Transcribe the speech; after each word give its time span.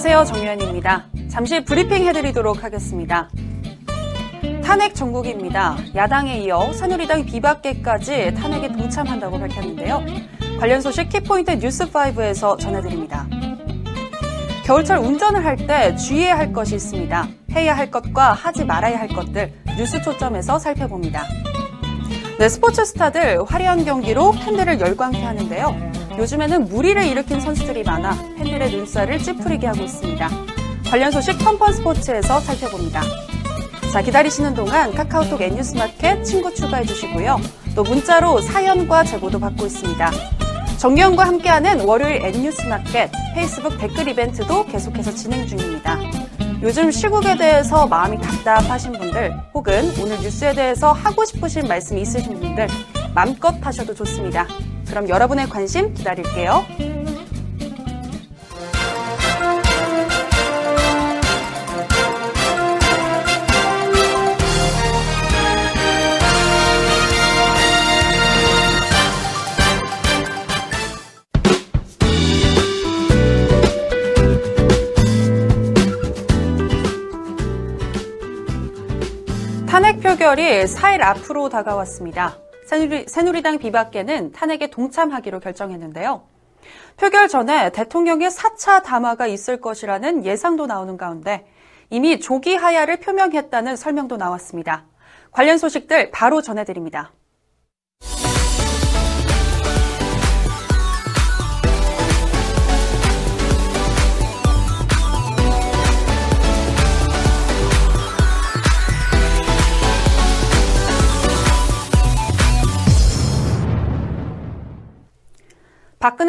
안녕하세요. 0.00 0.32
정유현입니다. 0.32 1.06
잠시 1.28 1.64
브리핑 1.64 2.06
해드리도록 2.06 2.62
하겠습니다. 2.62 3.28
탄핵 4.62 4.94
정국입니다. 4.94 5.76
야당에 5.96 6.38
이어 6.38 6.72
새누리당 6.72 7.26
비박계까지 7.26 8.34
탄핵에 8.34 8.70
동참한다고 8.70 9.40
밝혔는데요. 9.40 10.04
관련 10.60 10.80
소식 10.80 11.08
키포인트 11.08 11.58
뉴스5에서 11.58 12.60
전해드립니다. 12.60 13.26
겨울철 14.64 14.98
운전을 14.98 15.44
할 15.44 15.56
때 15.56 15.96
주의해야 15.96 16.38
할 16.38 16.52
것이 16.52 16.76
있습니다. 16.76 17.28
해야 17.56 17.76
할 17.76 17.90
것과 17.90 18.34
하지 18.34 18.64
말아야 18.64 19.00
할 19.00 19.08
것들 19.08 19.52
뉴스 19.76 20.00
초점에서 20.00 20.60
살펴봅니다. 20.60 21.24
네, 22.38 22.48
스포츠 22.48 22.84
스타들 22.84 23.40
화려한 23.44 23.84
경기로 23.84 24.30
팬들을 24.30 24.78
열광케 24.78 25.24
하는데요. 25.24 25.87
요즘에는 26.18 26.64
무리를 26.64 27.00
일으킨 27.06 27.40
선수들이 27.40 27.84
많아 27.84 28.34
팬들의 28.36 28.72
눈살을 28.72 29.20
찌푸리게 29.20 29.68
하고 29.68 29.84
있습니다. 29.84 30.28
관련 30.90 31.12
소식 31.12 31.38
펀펀 31.38 31.72
스포츠에서 31.74 32.40
살펴봅니다. 32.40 33.02
자, 33.92 34.02
기다리시는 34.02 34.54
동안 34.54 34.92
카카오톡 34.92 35.40
N뉴스마켓 35.40 36.24
친구 36.24 36.52
추가해 36.52 36.84
주시고요. 36.84 37.36
또 37.76 37.84
문자로 37.84 38.40
사연과 38.40 39.04
제보도 39.04 39.38
받고 39.38 39.66
있습니다. 39.66 40.10
정기영과 40.78 41.24
함께하는 41.24 41.84
월요일 41.84 42.24
N뉴스마켓 42.24 43.10
페이스북 43.36 43.78
댓글 43.78 44.08
이벤트도 44.08 44.66
계속해서 44.66 45.12
진행 45.12 45.46
중입니다. 45.46 45.98
요즘 46.62 46.90
시국에 46.90 47.36
대해서 47.36 47.86
마음이 47.86 48.18
답답하신 48.20 48.90
분들 48.92 49.32
혹은 49.54 49.92
오늘 50.02 50.18
뉴스에 50.18 50.52
대해서 50.52 50.90
하고 50.90 51.24
싶으신 51.24 51.68
말씀이 51.68 52.00
있으신 52.02 52.40
분들 52.40 52.66
마음껏 53.14 53.54
하셔도 53.64 53.94
좋습니다. 53.94 54.48
그럼 54.88 55.08
여러분의 55.08 55.48
관심 55.48 55.94
기다릴게요. 55.94 56.64
탄핵 79.68 80.00
표결이 80.00 80.64
4일 80.64 81.02
앞으로 81.02 81.48
다가왔습니다. 81.48 82.47
새누리, 82.68 83.42
당 83.42 83.56
비박계는 83.56 84.32
탄핵에 84.32 84.66
동참하기로 84.68 85.40
결정했는데요. 85.40 86.22
표결 86.98 87.28
전에 87.28 87.70
대통령의 87.70 88.28
4차 88.28 88.82
담화가 88.82 89.26
있을 89.26 89.58
것이라는 89.62 90.26
예상도 90.26 90.66
나오는 90.66 90.98
가운데 90.98 91.46
이미 91.88 92.20
조기 92.20 92.56
하야를 92.56 92.98
표명했다는 92.98 93.76
설명도 93.76 94.18
나왔습니다. 94.18 94.84
관련 95.30 95.56
소식들 95.56 96.10
바로 96.10 96.42
전해드립니다. 96.42 97.12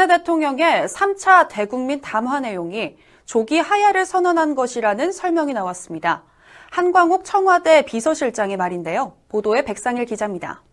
대통령의 0.10 0.88
3차 0.88 1.48
대국민 1.50 2.02
담화 2.02 2.42
내용이 2.42 2.98
조기 3.24 3.60
하야를 3.60 4.06
선언한 4.06 4.56
것이라는 4.56 5.12
설명이 5.14 5.54
나왔습니다. 5.54 6.26
한광옥 6.72 7.24
청와대 7.24 7.84
비서실장의 7.84 8.58
말인데요. 8.58 9.16
보도에 9.30 9.64
백상일 9.64 10.06
기자입니다. 10.06 10.64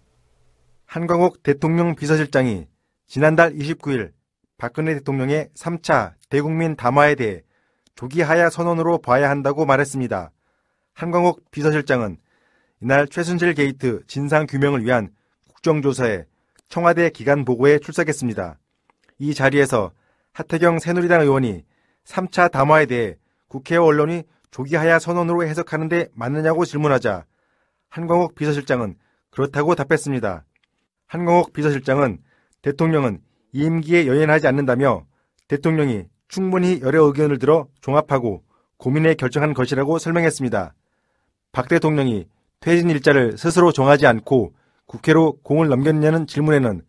한광옥 0.86 1.42
대통령 1.42 1.94
비서실장이 1.94 2.66
지난달 3.06 3.52
29일 3.52 4.12
박근혜 4.58 4.94
대통령의 4.94 5.50
3차 5.54 6.14
대국민 6.30 6.76
담화에 6.76 7.14
대해 7.14 7.42
조기 7.94 8.22
하야 8.22 8.50
선언으로 8.50 8.98
봐야 8.98 9.30
한다고 9.30 9.64
말했습니다. 9.66 10.32
한광옥 10.94 11.50
비서실장은 11.50 12.16
이날 12.80 13.06
최순실 13.06 13.54
게이트 13.54 14.02
진상 14.06 14.46
규명을 14.46 14.84
위한 14.84 15.10
국정조사에 15.48 16.24
청와대 16.68 17.10
기간 17.10 17.44
보고에 17.44 17.78
출석했습니다. 17.78 18.58
이 19.18 19.34
자리에서 19.34 19.92
하태경 20.32 20.78
새누리당 20.78 21.22
의원이 21.22 21.64
3차 22.04 22.50
담화에 22.50 22.86
대해 22.86 23.16
국회와 23.48 23.84
언론이 23.84 24.24
조기하야 24.50 24.98
선언으로 24.98 25.44
해석하는 25.44 25.88
데 25.88 26.08
맞느냐고 26.14 26.64
질문하자 26.64 27.24
한광욱 27.88 28.34
비서실장은 28.34 28.96
그렇다고 29.30 29.74
답했습니다. 29.74 30.44
한광욱 31.06 31.52
비서실장은 31.52 32.18
대통령은 32.62 33.20
임기에 33.52 34.06
연연하지 34.06 34.46
않는다며 34.46 35.06
대통령이 35.48 36.04
충분히 36.28 36.80
여러 36.82 37.04
의견을 37.04 37.38
들어 37.38 37.68
종합하고 37.80 38.42
고민해 38.78 39.14
결정한 39.14 39.54
것이라고 39.54 39.98
설명했습니다. 39.98 40.74
박 41.52 41.68
대통령이 41.68 42.26
퇴진 42.60 42.90
일자를 42.90 43.38
스스로 43.38 43.72
정하지 43.72 44.06
않고 44.06 44.52
국회로 44.86 45.38
공을 45.42 45.68
넘겼냐는 45.68 46.26
질문에는 46.26 46.82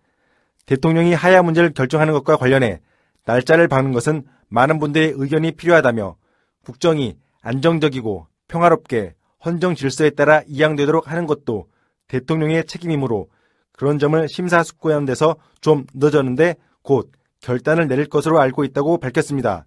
대통령이 0.67 1.13
하야 1.13 1.41
문제를 1.41 1.71
결정하는 1.73 2.13
것과 2.13 2.37
관련해 2.37 2.81
날짜를 3.25 3.67
박는 3.67 3.93
것은 3.93 4.23
많은 4.49 4.79
분들의 4.79 5.13
의견이 5.15 5.53
필요하다며 5.53 6.15
국정이 6.63 7.17
안정적이고 7.41 8.27
평화롭게 8.47 9.15
헌정 9.43 9.75
질서에 9.75 10.11
따라 10.11 10.43
이양되도록 10.47 11.09
하는 11.09 11.25
것도 11.25 11.67
대통령의 12.07 12.65
책임이므로 12.65 13.29
그런 13.71 13.99
점을 13.99 14.27
심사숙고하는 14.27 15.05
데서 15.05 15.35
좀 15.61 15.85
늦어졌는데 15.93 16.55
곧 16.81 17.11
결단을 17.41 17.87
내릴 17.87 18.07
것으로 18.07 18.39
알고 18.39 18.63
있다고 18.63 18.97
밝혔습니다. 18.97 19.65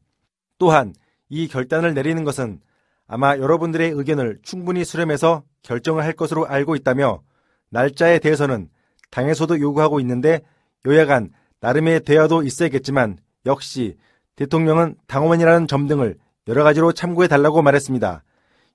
또한 0.59 0.95
이 1.29 1.49
결단을 1.49 1.95
내리는 1.95 2.25
것은 2.25 2.61
아마 3.07 3.37
여러분들의 3.37 3.91
의견을 3.91 4.39
충분히 4.43 4.85
수렴해서 4.85 5.45
결정을 5.63 6.05
할 6.05 6.13
것으로 6.13 6.47
알고 6.47 6.77
있다며 6.77 7.23
날짜에 7.71 8.19
대해서는 8.19 8.69
당에서도 9.11 9.61
요구하고 9.61 10.01
있는데 10.01 10.41
여야 10.87 11.07
간 11.07 11.31
나름의 11.61 12.01
대화도 12.01 12.43
있어야겠지만 12.43 13.19
역시 13.47 13.97
대통령은 14.37 14.97
당원이라는 15.07 15.67
점 15.67 15.87
등을 15.87 16.17
여러 16.49 16.65
가지로 16.65 16.93
참고해 16.93 17.29
달라고 17.29 17.63
말했습니다. 17.63 18.23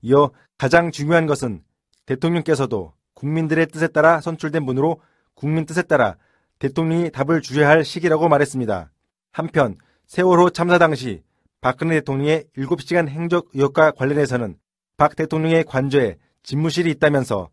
이어 0.01 0.31
가장 0.57 0.91
중요한 0.91 1.25
것은 1.25 1.63
대통령께서도 2.05 2.93
국민들의 3.15 3.67
뜻에 3.67 3.87
따라 3.87 4.21
선출된 4.21 4.65
분으로 4.65 5.01
국민 5.33 5.65
뜻에 5.65 5.81
따라 5.81 6.15
대통령이 6.59 7.11
답을 7.11 7.41
주셔야 7.41 7.67
할 7.67 7.83
시기라고 7.83 8.29
말했습니다. 8.29 8.91
한편 9.31 9.77
세월호 10.05 10.51
참사 10.51 10.77
당시 10.77 11.23
박근혜 11.59 11.95
대통령의 11.95 12.45
7시간 12.55 13.09
행적 13.09 13.49
의혹과 13.53 13.91
관련해서는 13.91 14.57
박 14.97 15.15
대통령의 15.15 15.63
관저에 15.63 16.17
집무실이 16.43 16.91
있다면서 16.91 17.49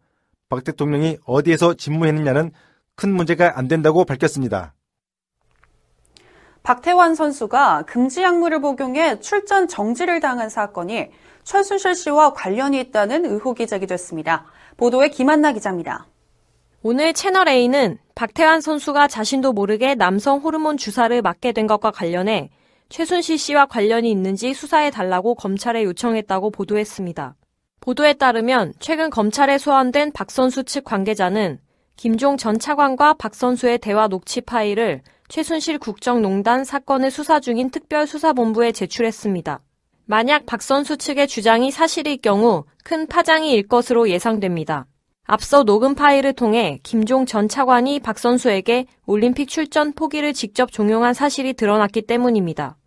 박 0.49 0.63
대통령이 0.63 1.17
어디에서 1.25 1.75
집무했느냐는 1.75 2.53
큰 2.97 3.13
문제가 3.13 3.59
안 3.59 3.69
된다고 3.69 4.05
밝혔습니다. 4.05 4.75
박태환 6.63 7.15
선수가 7.15 7.85
금지 7.87 8.23
약물을 8.23 8.61
복용해 8.61 9.21
출전 9.21 9.67
정지를 9.67 10.21
당한 10.21 10.49
사건이 10.49 11.09
최순실 11.43 11.97
씨와 11.97 12.33
관련이 12.35 12.79
있다는 12.81 13.27
의혹이 13.27 13.67
제기됐습니다. 13.67 14.47
보도에 14.77 15.09
김한나 15.09 15.53
기자입니다. 15.53 16.07
오늘 16.85 17.13
채널A는 17.13 17.99
박태환 18.15 18.61
선수가 18.61 19.09
자신도 19.09 19.53
모르게 19.53 19.95
남성 19.95 20.39
호르몬 20.39 20.77
주사를 20.77 21.21
맞게 21.21 21.53
된 21.53 21.67
것과 21.67 21.91
관련해 21.91 22.51
최순실 22.91 23.39
씨와 23.39 23.67
관련이 23.67 24.11
있는지 24.11 24.55
수사해 24.55 24.91
달라고 24.91 25.35
검찰에 25.35 25.83
요청했다고 25.83 26.51
보도했습니다. 26.51 27.35
보도에 27.81 28.13
따르면 28.13 28.75
최근 28.79 29.11
검찰에 29.11 29.59
소환된 29.59 30.13
박 30.13 30.31
선수 30.31 30.63
측 30.63 30.85
관계자는 30.85 31.59
김종 32.03 32.37
전 32.37 32.59
차관과 32.59 33.13
박 33.13 33.33
선수의 33.33 33.79
대화 33.79 34.09
녹취 34.09 34.41
파일을 34.41 35.03
최순실 35.29 35.79
국정농단 35.79 36.65
사건을 36.65 37.13
수사 37.13 37.39
중인 37.39 37.71
특별수사본부에 37.71 38.73
제출했습니다. 38.73 39.61
만약 40.07 40.45
박 40.45 40.63
선수 40.63 40.97
측의 40.97 41.29
주장이 41.29 41.71
사실일 41.71 42.17
경우 42.17 42.65
큰 42.83 43.07
파장이 43.07 43.53
일 43.53 43.69
것으로 43.69 44.11
예상됩니다. 44.11 44.89
앞서 45.27 45.63
녹음 45.63 45.95
파일을 45.95 46.33
통해 46.33 46.81
김종 46.83 47.25
전 47.25 47.47
차관이 47.47 48.01
박 48.01 48.19
선수에게 48.19 48.87
올림픽 49.07 49.47
출전 49.49 49.93
포기를 49.93 50.33
직접 50.33 50.73
종용한 50.73 51.15
사실이 51.15 51.53
드러났기 51.53 52.03
때문입니다. 52.03 52.79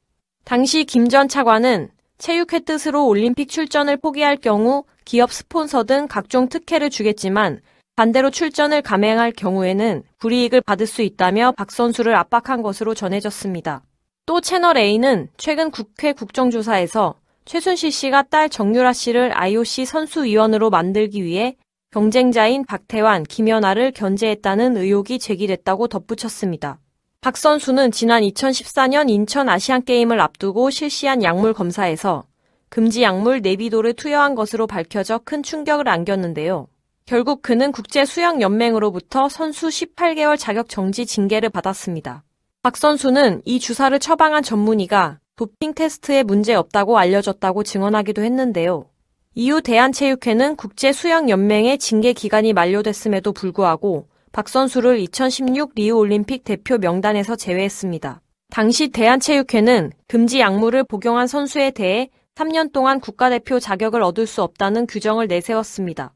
당시 0.43 0.83
김 0.83 1.07
전 1.07 1.29
차관은 1.29 1.87
체육회 2.17 2.59
뜻으로 2.59 3.07
올림픽 3.07 3.47
출전을 3.47 3.95
포기할 3.95 4.35
경우 4.35 4.83
기업 5.05 5.31
스폰서 5.31 5.85
등 5.85 6.07
각종 6.09 6.49
특혜를 6.49 6.89
주겠지만 6.89 7.61
반대로 7.95 8.29
출전을 8.29 8.81
감행할 8.81 9.31
경우에는 9.31 10.03
불이익을 10.17 10.59
받을 10.59 10.85
수 10.85 11.01
있다며 11.01 11.53
박 11.55 11.71
선수를 11.71 12.13
압박한 12.15 12.61
것으로 12.61 12.93
전해졌습니다. 12.93 13.83
또 14.25 14.41
채널A는 14.41 15.29
최근 15.37 15.71
국회 15.71 16.11
국정조사에서 16.11 17.15
최순실 17.45 17.93
씨가 17.93 18.23
딸 18.23 18.49
정유라 18.49 18.91
씨를 18.91 19.31
IOC 19.37 19.85
선수위원으로 19.85 20.69
만들기 20.71 21.23
위해 21.23 21.55
경쟁자인 21.91 22.65
박태환, 22.65 23.23
김연아를 23.23 23.93
견제했다는 23.93 24.75
의혹이 24.75 25.17
제기됐다고 25.17 25.87
덧붙였습니다. 25.87 26.79
박 27.21 27.37
선수는 27.37 27.91
지난 27.91 28.23
2014년 28.23 29.09
인천 29.09 29.47
아시안게임을 29.47 30.19
앞두고 30.19 30.69
실시한 30.69 31.23
약물 31.23 31.53
검사에서 31.53 32.25
금지 32.67 33.03
약물 33.03 33.39
네비도를 33.41 33.93
투여한 33.93 34.35
것으로 34.35 34.67
밝혀져 34.67 35.21
큰 35.23 35.43
충격을 35.43 35.87
안겼는데요. 35.87 36.67
결국 37.07 37.43
그는 37.43 37.71
국제수영연맹으로부터 37.71 39.29
선수 39.29 39.67
18개월 39.67 40.39
자격 40.39 40.67
정지 40.67 41.05
징계를 41.05 41.51
받았습니다. 41.51 42.23
박 42.63 42.75
선수는 42.75 43.43
이 43.45 43.59
주사를 43.59 43.97
처방한 43.99 44.41
전문의가 44.41 45.19
도핑 45.35 45.75
테스트에 45.75 46.23
문제 46.23 46.55
없다고 46.55 46.97
알려졌다고 46.97 47.61
증언하기도 47.61 48.23
했는데요. 48.23 48.89
이후 49.35 49.61
대한체육회는 49.61 50.55
국제수영연맹의 50.55 51.77
징계 51.77 52.11
기간이 52.11 52.53
만료됐음에도 52.53 53.33
불구하고 53.33 54.07
박 54.31 54.49
선수를 54.49 54.97
2016 54.97 55.73
리우올림픽 55.75 56.43
대표 56.43 56.79
명단에서 56.79 57.35
제외했습니다. 57.35 58.19
당시 58.49 58.87
대한체육회는 58.87 59.91
금지 60.07 60.39
약물을 60.39 60.85
복용한 60.85 61.27
선수에 61.27 61.69
대해 61.69 62.09
3년 62.33 62.71
동안 62.73 62.99
국가대표 62.99 63.59
자격을 63.59 64.01
얻을 64.01 64.25
수 64.25 64.41
없다는 64.41 64.87
규정을 64.87 65.27
내세웠습니다. 65.27 66.15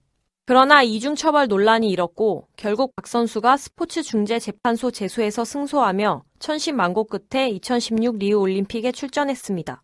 그러나 0.49 0.81
이중 0.81 1.13
처벌 1.13 1.47
논란이 1.47 1.91
일었고 1.91 2.47
결국 2.55 2.95
박 2.95 3.05
선수가 3.05 3.55
스포츠 3.57 4.01
중재 4.01 4.39
재판소 4.39 4.89
제소에서 4.89 5.45
승소하며 5.45 6.23
천신만고 6.39 7.03
끝에 7.03 7.49
2016 7.49 8.17
리우 8.17 8.39
올림픽에 8.39 8.91
출전했습니다. 8.91 9.83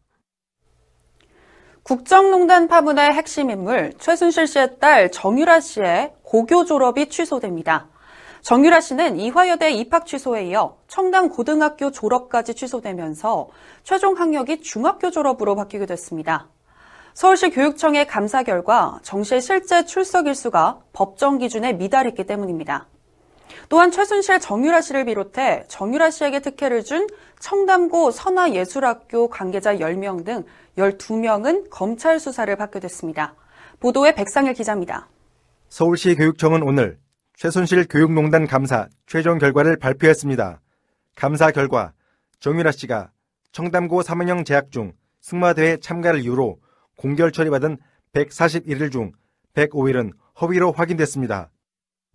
국정농단 1.83 2.67
파문의 2.67 3.12
핵심 3.12 3.51
인물 3.51 3.94
최순실 4.00 4.47
씨의 4.47 4.79
딸 4.79 5.12
정유라 5.12 5.59
씨의 5.59 6.13
고교 6.23 6.65
졸업이 6.65 7.09
취소됩니다. 7.09 7.88
정유라 8.41 8.81
씨는 8.81 9.19
이화여대 9.19 9.69
입학 9.69 10.07
취소에 10.07 10.47
이어 10.47 10.77
청담 10.88 11.29
고등학교 11.29 11.91
졸업까지 11.91 12.56
취소되면서 12.56 13.50
최종 13.83 14.17
학력이 14.17 14.62
중학교 14.62 15.12
졸업으로 15.12 15.56
바뀌게 15.56 15.85
됐습니다. 15.85 16.50
서울시 17.15 17.50
교육청의 17.50 18.07
감사 18.07 18.44
결과 18.44 19.00
정 19.01 19.23
씨의 19.23 19.41
실제 19.41 19.85
출석 19.85 20.27
일수가 20.27 20.81
법정 20.91 21.38
기준에 21.38 21.71
미달했기 21.71 22.25
때문입니다. 22.25 22.88
또한 23.69 23.89
최순실 23.89 24.41
정유라 24.41 24.81
씨를 24.81 25.06
비롯해 25.06 25.63
정유라 25.69 26.09
씨에게 26.09 26.41
특혜를 26.41 26.83
준 26.83 27.07
청담고 27.39 28.12
선화예술학교 28.12 29.29
관계자 29.29 29.75
10명 29.77 30.25
등 30.25 30.44
12명은 30.77 31.69
검찰 31.69 32.19
수사를 32.19 32.53
받게 32.53 32.81
됐습니다. 32.81 33.33
보도에 33.79 34.13
백상일 34.13 34.53
기자입니다. 34.53 35.07
서울시 35.69 36.15
교육청은 36.15 36.63
오늘 36.63 36.97
최순실 37.38 37.88
교육농단 37.89 38.45
감사 38.45 38.89
최종 39.07 39.38
결과를 39.38 39.77
발표했습니다. 39.77 40.59
감사 41.15 41.51
결과 41.51 41.94
정유라 42.41 42.73
씨가 42.73 43.12
청담고 43.53 44.01
3학년 44.01 44.45
재학 44.45 44.69
중 44.69 44.91
승마대회 45.21 45.77
참가를 45.77 46.19
이유로 46.19 46.59
공결 46.97 47.31
처리받은 47.31 47.77
141일 48.13 48.92
중 48.92 49.12
105일은 49.53 50.12
허위로 50.42 50.71
확인됐습니다. 50.71 51.50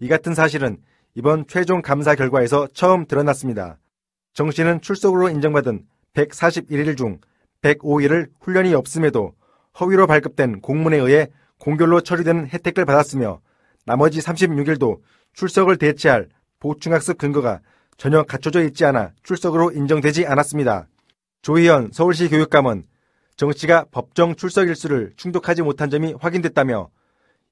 이 0.00 0.08
같은 0.08 0.34
사실은 0.34 0.78
이번 1.14 1.46
최종 1.46 1.82
감사 1.82 2.14
결과에서 2.14 2.68
처음 2.72 3.06
드러났습니다. 3.06 3.78
정 4.32 4.50
씨는 4.50 4.80
출석으로 4.80 5.28
인정받은 5.28 5.84
141일 6.14 6.96
중 6.96 7.18
105일을 7.62 8.30
훈련이 8.40 8.74
없음에도 8.74 9.34
허위로 9.78 10.06
발급된 10.06 10.60
공문에 10.60 10.96
의해 10.96 11.28
공결로 11.58 12.00
처리되는 12.00 12.48
혜택을 12.48 12.84
받았으며 12.84 13.40
나머지 13.86 14.20
36일도 14.20 15.00
출석을 15.34 15.76
대체할 15.76 16.28
보충학습 16.58 17.18
근거가 17.18 17.60
전혀 17.96 18.22
갖춰져 18.22 18.62
있지 18.64 18.84
않아 18.84 19.12
출석으로 19.22 19.72
인정되지 19.72 20.26
않았습니다. 20.26 20.86
조희연 21.42 21.90
서울시 21.92 22.28
교육감은 22.28 22.84
정 23.40 23.52
씨가 23.52 23.86
법정 23.90 24.34
출석 24.34 24.68
일수를 24.68 25.14
충족하지 25.16 25.62
못한 25.62 25.88
점이 25.88 26.12
확인됐다며 26.20 26.90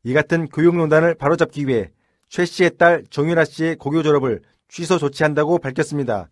이 0.03 0.13
같은 0.13 0.47
교육농단을 0.47 1.15
바로잡기 1.15 1.67
위해 1.67 1.91
최 2.29 2.45
씨의 2.45 2.77
딸 2.77 3.05
정유라 3.09 3.47
씨의 3.47 3.77
고교 3.77 4.03
졸업을 4.03 4.43
취소 4.69 4.99
조치한다고 4.99 5.57
밝혔습니다. 5.57 6.29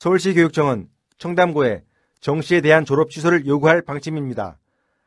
서울시 0.00 0.34
교육청은 0.34 0.88
청담고에 1.16 1.84
정 2.20 2.42
씨에 2.42 2.60
대한 2.60 2.84
졸업 2.84 3.10
취소를 3.10 3.46
요구할 3.46 3.82
방침입니다. 3.82 4.58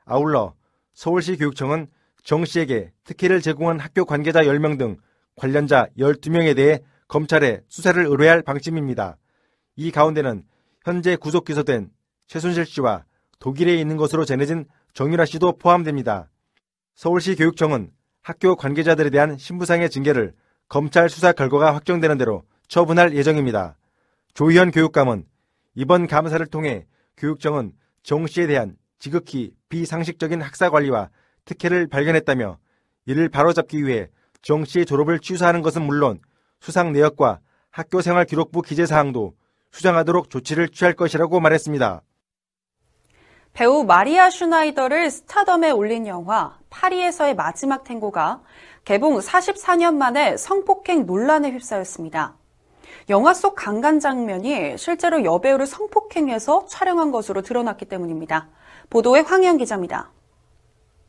아울러 0.06 0.54
서울시 0.94 1.36
교육청은 1.36 1.88
정 2.24 2.46
씨에게 2.46 2.94
특혜를 3.04 3.42
제공한 3.42 3.78
학교 3.78 4.06
관계자 4.06 4.40
10명 4.40 4.80
등 4.80 4.96
관련자 5.36 5.88
12명에 6.00 6.56
대해 6.56 6.80
검찰에 7.10 7.60
수사를 7.68 8.02
의뢰할 8.06 8.42
방침입니다. 8.42 9.18
이 9.76 9.92
가운데는 9.92 10.46
현재 10.86 11.18
구속 11.18 11.44
기소된 11.44 11.90
최순실 12.28 12.66
씨와 12.66 13.04
독일에 13.42 13.76
있는 13.76 13.98
것으로 13.98 14.24
전해진 14.24 14.66
정유라 14.94 15.26
씨도 15.26 15.58
포함됩니다. 15.58 16.30
서울시 16.94 17.36
교육청은 17.36 17.92
학교 18.22 18.56
관계자들에 18.56 19.10
대한 19.10 19.38
신부상의 19.38 19.90
징계를 19.90 20.34
검찰 20.70 21.10
수사 21.10 21.32
결과가 21.34 21.74
확정되는 21.74 22.20
대로 22.20 22.44
처분할 22.68 23.16
예정입니다. 23.16 23.78
조희현 24.36 24.70
교육감은 24.72 25.26
이번 25.74 26.06
감사를 26.06 26.46
통해 26.46 26.86
교육청은 27.18 27.74
정 28.04 28.28
씨에 28.28 28.46
대한 28.46 28.78
지극히 29.00 29.54
비상식적인 29.70 30.40
학사 30.42 30.70
관리와 30.70 31.10
특혜를 31.46 31.88
발견했다며 31.88 32.60
이를 33.08 33.28
바로잡기 33.28 33.84
위해 33.86 34.10
정 34.44 34.66
씨의 34.66 34.86
졸업을 34.86 35.18
취소하는 35.18 35.64
것은 35.64 35.82
물론 35.82 36.20
수상 36.60 36.94
내역과 36.94 37.40
학교생활 37.72 38.26
기록부 38.26 38.62
기재 38.62 38.86
사항도 38.86 39.34
수정하도록 39.72 40.30
조치를 40.30 40.70
취할 40.70 40.94
것이라고 40.94 41.40
말했습니다. 41.40 42.04
배우 43.54 43.84
마리아 43.84 44.30
슈나이더를 44.30 45.12
스타덤에 45.12 45.72
올린 45.72 46.08
영화 46.08 46.58
파리에서의 46.70 47.36
마지막 47.36 47.84
탱고가 47.84 48.42
개봉 48.86 49.20
44년 49.20 49.96
만에 49.96 50.38
성폭행 50.38 51.06
논란에 51.06 51.52
휩싸였습니다. 51.52 52.38
영화 53.10 53.34
속 53.34 53.56
강간 53.56 54.00
장면이 54.00 54.78
실제로 54.78 55.24
여배우를 55.26 55.66
성폭행해서 55.66 56.66
촬영한 56.68 57.12
것으로 57.12 57.42
드러났기 57.42 57.86
때문입니다. 57.86 58.48
보도에 58.90 59.20
황현 59.22 59.58
기자입니다. 59.58 60.12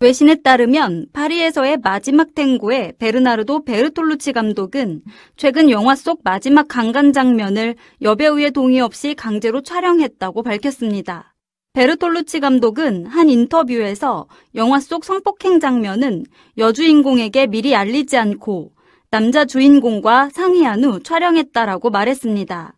외신에 0.00 0.42
따르면 0.42 1.06
파리에서의 1.12 1.76
마지막 1.76 2.34
탱고의 2.34 2.94
베르나르도 2.98 3.64
베르톨루치 3.64 4.32
감독은 4.32 5.02
최근 5.36 5.70
영화 5.70 5.94
속 5.94 6.22
마지막 6.24 6.66
강간 6.66 7.12
장면을 7.12 7.76
여배우의 8.02 8.50
동의 8.50 8.80
없이 8.80 9.14
강제로 9.14 9.62
촬영했다고 9.62 10.42
밝혔습니다. 10.42 11.31
베르톨루치 11.74 12.40
감독은 12.40 13.06
한 13.06 13.30
인터뷰에서 13.30 14.26
영화 14.54 14.78
속 14.78 15.06
성폭행 15.06 15.58
장면은 15.58 16.24
여주인공에게 16.58 17.46
미리 17.46 17.74
알리지 17.74 18.18
않고 18.18 18.72
남자 19.10 19.46
주인공과 19.46 20.28
상의한 20.34 20.84
후 20.84 21.02
촬영했다라고 21.02 21.88
말했습니다. 21.88 22.74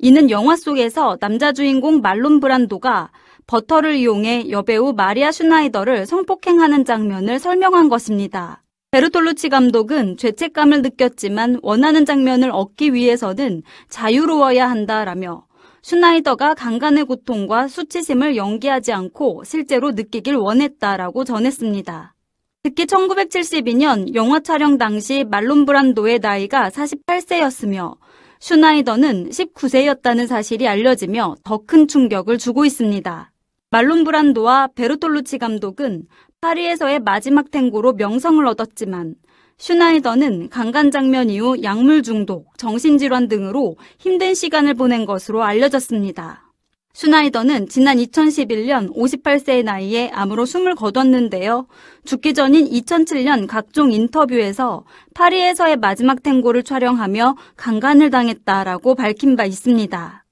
이는 0.00 0.30
영화 0.30 0.56
속에서 0.56 1.16
남자 1.20 1.52
주인공 1.52 2.00
말론 2.00 2.40
브란도가 2.40 3.12
버터를 3.46 3.94
이용해 3.94 4.50
여배우 4.50 4.94
마리아 4.94 5.30
슈나이더를 5.30 6.04
성폭행하는 6.04 6.84
장면을 6.84 7.38
설명한 7.38 7.88
것입니다. 7.88 8.64
베르톨루치 8.90 9.48
감독은 9.48 10.16
죄책감을 10.16 10.82
느꼈지만 10.82 11.60
원하는 11.62 12.04
장면을 12.04 12.50
얻기 12.50 12.94
위해서는 12.94 13.62
자유로워야 13.90 14.68
한다라며 14.68 15.46
슈나이더가 15.84 16.54
강간의 16.54 17.04
고통과 17.04 17.68
수치심을 17.68 18.36
연기하지 18.36 18.90
않고 18.94 19.44
실제로 19.44 19.90
느끼길 19.90 20.34
원했다라고 20.34 21.24
전했습니다. 21.24 22.14
특히 22.62 22.86
1972년 22.86 24.14
영화 24.14 24.40
촬영 24.40 24.78
당시 24.78 25.24
말론 25.24 25.66
브란도의 25.66 26.20
나이가 26.20 26.70
48세였으며 26.70 27.98
슈나이더는 28.40 29.28
19세였다는 29.28 30.26
사실이 30.26 30.66
알려지며 30.66 31.34
더 31.44 31.58
큰 31.66 31.86
충격을 31.86 32.38
주고 32.38 32.64
있습니다. 32.64 33.30
말론 33.68 34.04
브란도와 34.04 34.68
베르톨루치 34.74 35.36
감독은 35.36 36.04
파리에서의 36.40 37.00
마지막 37.00 37.50
탱고로 37.50 37.92
명성을 37.92 38.46
얻었지만 38.46 39.16
슈나이더는 39.58 40.50
강간 40.50 40.90
장면 40.90 41.30
이후 41.30 41.62
약물 41.62 42.02
중독, 42.02 42.56
정신질환 42.58 43.28
등으로 43.28 43.76
힘든 43.98 44.34
시간을 44.34 44.74
보낸 44.74 45.06
것으로 45.06 45.42
알려졌습니다. 45.42 46.44
슈나이더는 46.92 47.68
지난 47.68 47.96
2011년 47.96 48.94
58세의 48.94 49.64
나이에 49.64 50.10
암으로 50.14 50.46
숨을 50.46 50.76
거뒀는데요. 50.76 51.66
죽기 52.04 52.34
전인 52.34 52.70
2007년 52.70 53.48
각종 53.48 53.90
인터뷰에서 53.90 54.84
파리에서의 55.14 55.76
마지막 55.78 56.22
탱고를 56.22 56.62
촬영하며 56.62 57.36
강간을 57.56 58.10
당했다라고 58.10 58.94
밝힌 58.94 59.34
바 59.34 59.44
있습니다. 59.44 60.24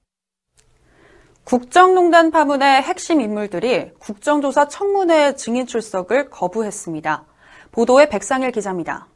국정농단 1.43 2.31
파문의 2.31 2.81
핵심 2.81 3.19
인물들이 3.19 3.89
국정조사 3.99 4.69
청문회 4.69 5.35
증인 5.35 5.67
출석을 5.67 6.29
거부했습니다. 6.29 7.25
보도에 7.73 8.07
백상일 8.07 8.51
기자입니다. 8.51 9.07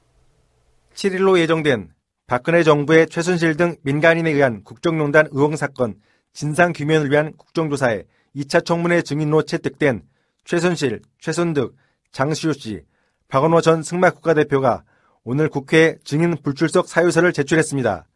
7일로 0.98 1.38
예정된 1.38 1.92
박근혜 2.26 2.64
정부의 2.64 3.08
최순실 3.08 3.56
등 3.56 3.76
민간인에 3.84 4.32
의한 4.32 4.64
국정농단 4.64 5.28
의혹 5.32 5.56
사건 5.56 5.96
진상 6.34 6.74
규명을 6.74 7.12
위한 7.12 7.34
국정조사에 7.38 8.04
2차 8.36 8.66
청문회 8.66 9.04
증인으로 9.04 9.44
채택된 9.44 10.02
최순실, 10.44 11.02
최순득, 11.20 11.76
장시호 12.12 12.54
씨, 12.54 12.82
박원호 13.28 13.62
전 13.62 13.84
승마 13.84 14.10
국가대표가 14.10 14.84
오늘 15.24 15.50
국회에 15.50 15.98
증인 16.04 16.36
불출석 16.42 16.88
사유서를 16.88 17.32
제출했습니다. 17.32 18.08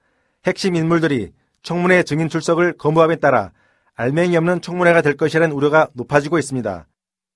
핵심 0.45 0.75
인물들이 0.75 1.33
청문회 1.61 2.01
증인 2.01 2.29
출석을 2.29 2.73
거부함에 2.77 3.17
따라 3.17 3.51
알맹이 3.93 4.35
없는 4.38 4.61
청문회가 4.61 5.03
될 5.03 5.17
것이라는 5.17 5.53
우려가 5.53 5.88
높아지고 5.93 6.39
있습니다. 6.39 6.88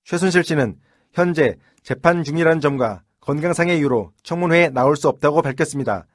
최순실 0.04 0.42
씨는 0.42 0.76
현재 1.12 1.56
재판 1.84 2.24
중이라는 2.24 2.60
점과 2.60 3.02
건강상의 3.26 3.78
이유로 3.78 4.12
청문회에 4.22 4.68
나올 4.68 4.96
수 4.96 5.08
없다고 5.08 5.42
밝혔습니다. 5.42 6.06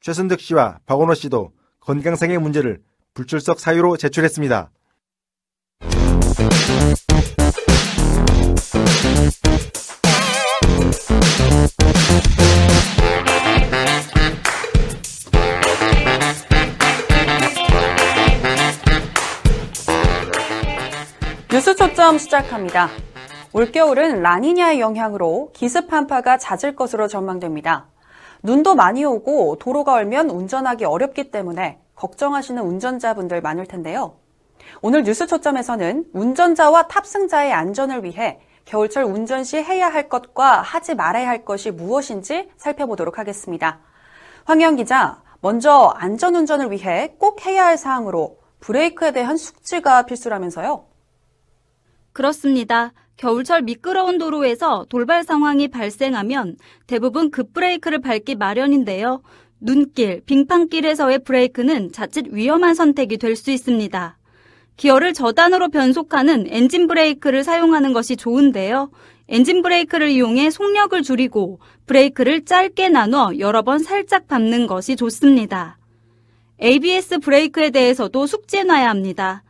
최순득 0.00 0.40
씨와 0.40 0.80
박원호 0.86 1.14
씨도 1.14 1.52
건강상의 1.78 2.38
문제를 2.38 2.80
불출석 3.14 3.60
사유로 3.60 3.96
제출했습니다. 3.96 4.70
뉴스 21.52 21.76
초점 21.76 22.18
시작합니다. 22.18 22.90
올겨울은 23.52 24.20
라니냐의 24.22 24.78
영향으로 24.80 25.50
기습 25.54 25.92
한파가 25.92 26.36
잦을 26.38 26.76
것으로 26.76 27.08
전망됩니다. 27.08 27.86
눈도 28.42 28.74
많이 28.74 29.04
오고 29.04 29.56
도로가 29.58 29.94
얼면 29.94 30.30
운전하기 30.30 30.84
어렵기 30.84 31.30
때문에 31.30 31.80
걱정하시는 31.94 32.62
운전자분들 32.62 33.40
많을 33.40 33.66
텐데요. 33.66 34.16
오늘 34.82 35.02
뉴스 35.02 35.26
초점에서는 35.26 36.10
운전자와 36.12 36.88
탑승자의 36.88 37.52
안전을 37.52 38.04
위해 38.04 38.38
겨울철 38.66 39.04
운전 39.04 39.44
시 39.44 39.56
해야 39.56 39.88
할 39.88 40.10
것과 40.10 40.60
하지 40.60 40.94
말아야 40.94 41.26
할 41.26 41.44
것이 41.44 41.70
무엇인지 41.70 42.50
살펴보도록 42.58 43.18
하겠습니다. 43.18 43.80
황영 44.44 44.76
기자, 44.76 45.22
먼저 45.40 45.94
안전 45.96 46.34
운전을 46.34 46.70
위해 46.70 47.14
꼭 47.18 47.46
해야 47.46 47.64
할 47.64 47.78
사항으로 47.78 48.38
브레이크에 48.60 49.12
대한 49.12 49.36
숙지가 49.36 50.02
필수라면서요? 50.02 50.84
그렇습니다. 52.12 52.92
겨울철 53.18 53.62
미끄러운 53.62 54.16
도로에서 54.16 54.86
돌발 54.88 55.24
상황이 55.24 55.68
발생하면 55.68 56.56
대부분 56.86 57.30
급브레이크를 57.30 58.00
밟기 58.00 58.36
마련인데요. 58.36 59.22
눈길, 59.60 60.22
빙판길에서의 60.24 61.24
브레이크는 61.24 61.90
자칫 61.90 62.26
위험한 62.30 62.74
선택이 62.74 63.18
될 63.18 63.34
수 63.34 63.50
있습니다. 63.50 64.16
기어를 64.76 65.12
저단으로 65.12 65.68
변속하는 65.68 66.46
엔진 66.48 66.86
브레이크를 66.86 67.42
사용하는 67.42 67.92
것이 67.92 68.14
좋은데요. 68.14 68.90
엔진 69.28 69.62
브레이크를 69.62 70.10
이용해 70.10 70.50
속력을 70.50 71.02
줄이고 71.02 71.58
브레이크를 71.86 72.44
짧게 72.44 72.88
나눠 72.88 73.32
여러 73.40 73.62
번 73.62 73.80
살짝 73.80 74.28
밟는 74.28 74.68
것이 74.68 74.94
좋습니다. 74.94 75.76
ABS 76.62 77.18
브레이크에 77.18 77.70
대해서도 77.70 78.26
숙지해놔야 78.28 78.88
합니다. 78.88 79.42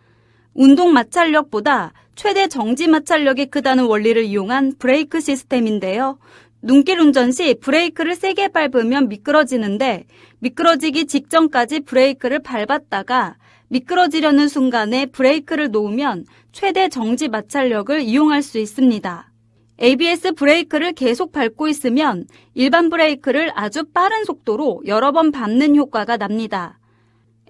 운동 0.55 0.95
마찰력보다 0.95 1.93
최대 2.19 2.49
정지 2.49 2.89
마찰력이 2.89 3.47
크다는 3.47 3.85
원리를 3.85 4.25
이용한 4.25 4.73
브레이크 4.81 5.21
시스템인데요. 5.21 6.19
눈길 6.61 6.99
운전 6.99 7.31
시 7.31 7.55
브레이크를 7.55 8.17
세게 8.17 8.49
밟으면 8.49 9.09
미끄러지는데 9.09 10.05
미끄러지기 10.41 11.07
직전까지 11.07 11.79
브레이크를 11.83 12.41
밟았다가 12.41 13.37
미끄러지려는 13.69 14.49
순간에 14.49 15.07
브레이크를 15.07 15.71
놓으면 15.71 16.25
최대 16.51 16.89
정지 16.89 17.29
마찰력을 17.29 18.01
이용할 18.01 18.43
수 18.43 18.59
있습니다. 18.59 19.33
ABS 19.81 20.33
브레이크를 20.33 20.95
계속 20.95 21.31
밟고 21.31 21.69
있으면 21.69 22.27
일반 22.53 22.91
브레이크를 22.91 23.53
아주 23.55 23.85
빠른 23.85 24.25
속도로 24.25 24.83
여러 24.87 25.13
번 25.13 25.31
밟는 25.31 25.77
효과가 25.77 26.17
납니다. 26.17 26.81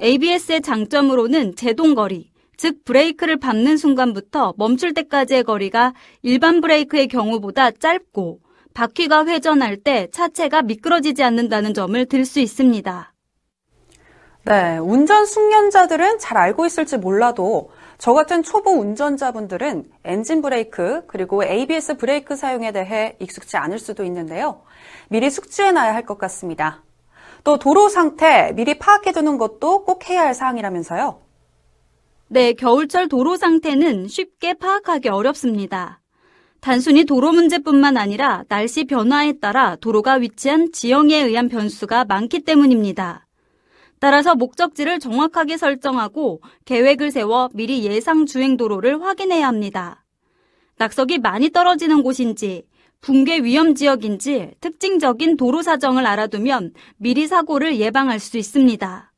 ABS의 0.03 0.61
장점으로는 0.61 1.57
제동거리, 1.57 2.29
즉 2.59 2.85
브레이크를 2.85 3.39
밟는 3.39 3.79
순간부터 3.79 4.55
멈출 4.59 4.93
때까지의 4.95 5.45
거리가 5.45 5.95
일반 6.23 6.61
브레이크의 6.61 7.09
경우보다 7.09 7.71
짧고 7.73 8.41
바퀴가 8.75 9.27
회전할 9.27 9.79
때 9.79 10.09
차체가 10.13 10.63
미끄러지지 10.63 11.23
않는다는 11.25 11.75
점을 11.75 12.05
들 12.07 12.27
수 12.27 12.41
있습니다. 12.41 13.15
네, 14.45 14.79
운전 14.79 15.27
숙련자들은 15.27 16.19
잘 16.19 16.39
알고 16.39 16.65
있을지 16.67 16.97
몰라도 16.97 17.71
저 17.99 18.15
같은 18.15 18.43
초보 18.43 18.71
운전자분들은 18.73 19.91
엔진 20.05 20.41
브레이크 20.43 21.03
그리고 21.07 21.45
ABS 21.45 21.97
브레이크 21.99 22.37
사용에 22.37 22.73
대해 22.73 23.17
익숙지 23.21 23.57
않을 23.59 23.79
수도 23.79 24.05
있는데요. 24.05 24.63
미리 25.11 25.31
숙지해 25.31 25.73
놔야 25.73 25.95
할 25.95 26.07
것 26.07 26.19
같습니다. 26.19 26.83
또 27.45 27.59
도로 27.59 27.89
상태 27.89 28.53
미리 28.55 28.79
파악해 28.79 29.13
두는 29.13 29.39
것도 29.39 29.85
꼭 29.85 30.09
해야 30.09 30.23
할 30.25 30.35
사항이라면서요. 30.35 31.21
네, 32.31 32.53
겨울철 32.53 33.09
도로 33.09 33.39
상태는 33.39 34.07
쉽게 34.07 34.53
파악하기 34.53 35.09
어렵습니다. 35.09 36.03
단순히 36.61 37.05
도로 37.05 37.33
문제뿐만 37.33 37.97
아니라 37.97 38.45
날씨 38.49 38.85
변화에 38.85 39.39
따라 39.41 39.77
도로가 39.77 40.15
위치한 40.17 40.71
지형에 40.71 41.23
의한 41.23 41.49
변수가 41.49 42.05
많기 42.05 42.41
때문입니다. 42.41 43.27
따라서 43.99 44.35
목적지를 44.35 44.99
정확하게 44.99 45.57
설정하고 45.57 46.43
계획을 46.67 47.13
세워 47.13 47.49
미리 47.55 47.83
예상 47.85 48.27
주행 48.27 48.59
도로를 48.59 49.03
확인해야 49.03 49.49
합니다. 49.49 50.05
낙석이 50.77 51.21
많이 51.21 51.49
떨어지는 51.49 52.03
곳인지, 52.03 52.65
붕괴 53.01 53.39
위험 53.39 53.75
지역인지 53.75 54.53
특징적인 54.61 55.39
도로 55.39 55.63
사정을 55.63 56.07
알아두면 56.07 56.75
미리 56.99 57.27
사고를 57.27 57.79
예방할 57.79 58.21
수 58.21 58.37
있습니다. 58.37 59.13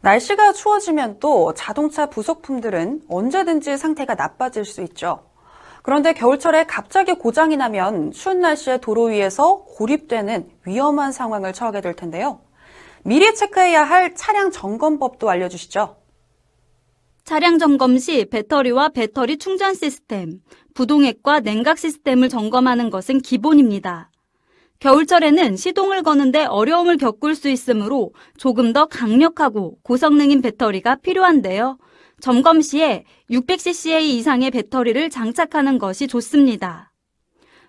날씨가 0.00 0.52
추워지면 0.52 1.18
또 1.18 1.52
자동차 1.54 2.06
부속품들은 2.06 3.02
언제든지 3.08 3.76
상태가 3.76 4.14
나빠질 4.14 4.64
수 4.64 4.82
있죠. 4.82 5.24
그런데 5.82 6.12
겨울철에 6.12 6.64
갑자기 6.64 7.14
고장이 7.14 7.56
나면 7.56 8.12
추운 8.12 8.40
날씨에 8.40 8.78
도로 8.78 9.04
위에서 9.04 9.64
고립되는 9.64 10.50
위험한 10.66 11.12
상황을 11.12 11.52
처하게 11.52 11.80
될 11.80 11.94
텐데요. 11.94 12.40
미리 13.04 13.34
체크해야 13.34 13.82
할 13.82 14.14
차량 14.14 14.50
점검법도 14.50 15.30
알려주시죠. 15.30 15.96
차량 17.24 17.58
점검 17.58 17.98
시 17.98 18.24
배터리와 18.26 18.90
배터리 18.90 19.36
충전 19.38 19.74
시스템, 19.74 20.40
부동액과 20.74 21.40
냉각 21.40 21.78
시스템을 21.78 22.28
점검하는 22.28 22.90
것은 22.90 23.20
기본입니다. 23.20 24.10
겨울철에는 24.80 25.56
시동을 25.56 26.02
거는데 26.02 26.44
어려움을 26.44 26.98
겪을 26.98 27.34
수 27.34 27.48
있으므로 27.48 28.12
조금 28.36 28.72
더 28.72 28.86
강력하고 28.86 29.78
고성능인 29.82 30.40
배터리가 30.40 30.96
필요한데요. 30.96 31.78
점검 32.20 32.60
시에 32.60 33.04
600cc 33.30 34.02
이상의 34.02 34.50
배터리를 34.52 35.10
장착하는 35.10 35.78
것이 35.78 36.06
좋습니다. 36.06 36.92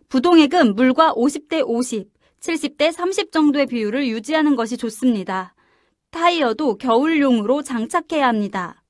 부동액은 0.07 0.75
물과 0.75 1.13
50대 1.13 1.63
50, 1.65 2.09
70대 2.39 2.91
30 2.91 3.31
정도의 3.31 3.65
비율을 3.65 4.07
유지하는 4.07 4.55
것이 4.55 4.77
좋습니다. 4.77 5.55
타이어도 6.11 6.77
겨울용으로 6.77 7.63
장착해야 7.63 8.27
합니다. 8.27 8.83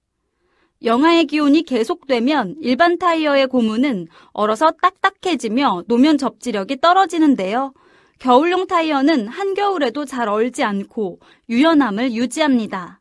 영하의 0.84 1.26
기온이 1.26 1.64
계속되면 1.64 2.58
일반 2.62 2.98
타이어의 2.98 3.48
고무는 3.48 4.08
얼어서 4.32 4.72
딱딱해지며 4.82 5.84
노면 5.88 6.18
접지력이 6.18 6.80
떨어지는데요. 6.80 7.74
겨울용 8.20 8.68
타이어는 8.68 9.30
한겨울에도 9.30 10.04
잘 10.04 10.28
얼지 10.28 10.62
않고 10.64 11.20
유연함을 11.50 12.12
유지합니다. 12.12 13.00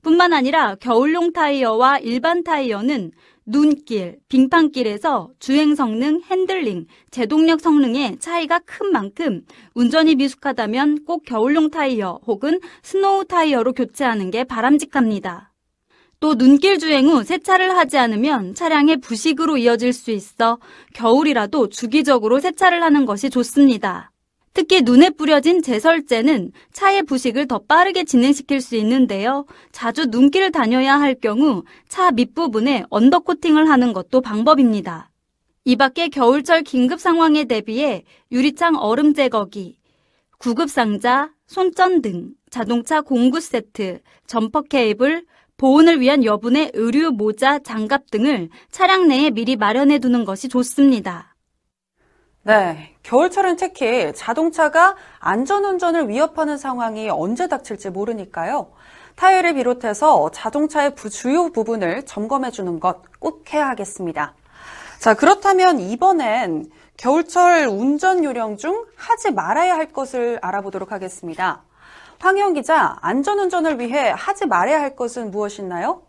뿐만 0.00 0.32
아니라 0.32 0.76
겨울용 0.76 1.34
타이어와 1.34 1.98
일반 1.98 2.42
타이어는 2.42 3.12
눈길, 3.44 4.16
빙판길에서 4.30 5.28
주행 5.40 5.74
성능, 5.74 6.22
핸들링, 6.22 6.86
제동력 7.10 7.60
성능의 7.60 8.18
차이가 8.18 8.60
큰 8.60 8.92
만큼 8.92 9.42
운전이 9.74 10.14
미숙하다면 10.14 11.04
꼭 11.04 11.24
겨울용 11.26 11.68
타이어 11.70 12.18
혹은 12.26 12.60
스노우 12.82 13.26
타이어로 13.26 13.74
교체하는 13.74 14.30
게 14.30 14.44
바람직합니다. 14.44 15.52
또 16.18 16.34
눈길 16.34 16.78
주행 16.78 17.08
후 17.08 17.24
세차를 17.24 17.76
하지 17.76 17.98
않으면 17.98 18.54
차량의 18.54 18.98
부식으로 19.02 19.58
이어질 19.58 19.92
수 19.92 20.10
있어 20.10 20.58
겨울이라도 20.94 21.68
주기적으로 21.68 22.40
세차를 22.40 22.82
하는 22.82 23.04
것이 23.04 23.28
좋습니다. 23.28 24.09
특히 24.52 24.82
눈에 24.82 25.10
뿌려진 25.10 25.62
제설제는 25.62 26.52
차의 26.72 27.04
부식을 27.04 27.46
더 27.46 27.58
빠르게 27.58 28.04
진행시킬 28.04 28.60
수 28.60 28.76
있는데요. 28.76 29.46
자주 29.70 30.06
눈길을 30.06 30.50
다녀야 30.50 30.98
할 30.98 31.14
경우 31.14 31.62
차 31.88 32.10
밑부분에 32.10 32.84
undercoating을 32.90 33.68
하는 33.68 33.92
것도 33.92 34.20
방법입니다. 34.20 35.10
이 35.64 35.76
밖에 35.76 36.08
겨울철 36.08 36.62
긴급 36.62 37.00
상황에 37.00 37.44
대비해 37.44 38.02
유리창 38.32 38.76
얼음 38.76 39.14
제거기, 39.14 39.78
구급 40.38 40.70
상자, 40.70 41.30
손전등, 41.46 42.30
자동차 42.48 43.02
공구 43.02 43.40
세트, 43.40 44.00
jumper 44.26 44.62
cable, 44.62 45.24
보온을 45.58 46.00
위한 46.00 46.24
여분의 46.24 46.70
의류, 46.72 47.10
모자, 47.10 47.58
장갑 47.58 48.10
등을 48.10 48.48
차량 48.70 49.06
내에 49.06 49.30
미리 49.30 49.56
마련해 49.56 49.98
두는 49.98 50.24
것이 50.24 50.48
좋습니다. 50.48 51.29
네, 52.42 52.94
겨울철은 53.02 53.56
특히 53.56 54.12
자동차가 54.14 54.96
안전운전을 55.18 56.08
위협하는 56.08 56.56
상황이 56.56 57.10
언제 57.10 57.48
닥칠지 57.48 57.90
모르니까요. 57.90 58.72
타이어를 59.16 59.54
비롯해서 59.54 60.30
자동차의 60.30 60.94
부- 60.94 61.10
주요 61.10 61.52
부분을 61.52 62.04
점검해 62.06 62.50
주는 62.50 62.80
것 62.80 63.02
꼭 63.18 63.52
해야 63.52 63.68
하겠습니다. 63.68 64.32
자, 64.98 65.12
그렇다면 65.14 65.78
이번엔 65.80 66.70
겨울철 66.96 67.66
운전 67.68 68.24
요령 68.24 68.56
중 68.56 68.86
하지 68.96 69.30
말아야 69.30 69.74
할 69.74 69.92
것을 69.92 70.38
알아보도록 70.40 70.90
하겠습니다. 70.92 71.62
황희영 72.18 72.54
기자, 72.54 72.96
안전운전을 73.02 73.78
위해 73.80 74.12
하지 74.16 74.46
말아야 74.46 74.80
할 74.80 74.96
것은 74.96 75.30
무엇인가요? 75.30 76.02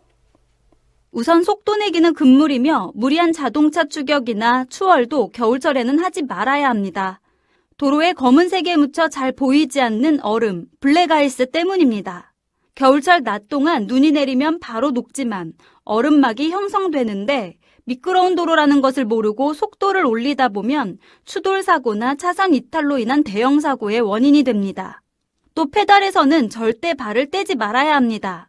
우선 1.14 1.42
속도 1.42 1.76
내기는 1.76 2.14
금물이며 2.14 2.92
무리한 2.94 3.34
자동차 3.34 3.84
추격이나 3.84 4.64
추월도 4.64 5.28
겨울철에는 5.28 5.98
하지 5.98 6.22
말아야 6.22 6.70
합니다. 6.70 7.20
도로에 7.76 8.14
검은색에 8.14 8.76
묻혀 8.78 9.08
잘 9.08 9.30
보이지 9.30 9.82
않는 9.82 10.20
얼음, 10.22 10.64
블랙아이스 10.80 11.50
때문입니다. 11.50 12.32
겨울철 12.74 13.24
낮 13.24 13.48
동안 13.48 13.86
눈이 13.86 14.12
내리면 14.12 14.58
바로 14.58 14.90
녹지만 14.90 15.52
얼음막이 15.84 16.50
형성되는데 16.50 17.58
미끄러운 17.84 18.34
도로라는 18.34 18.80
것을 18.80 19.04
모르고 19.04 19.52
속도를 19.52 20.06
올리다 20.06 20.48
보면 20.48 20.96
추돌 21.26 21.62
사고나 21.62 22.14
차선 22.14 22.54
이탈로 22.54 22.98
인한 22.98 23.22
대형 23.22 23.60
사고의 23.60 24.00
원인이 24.00 24.44
됩니다. 24.44 25.02
또 25.54 25.70
페달에서는 25.70 26.48
절대 26.48 26.94
발을 26.94 27.30
떼지 27.30 27.56
말아야 27.56 27.96
합니다. 27.96 28.48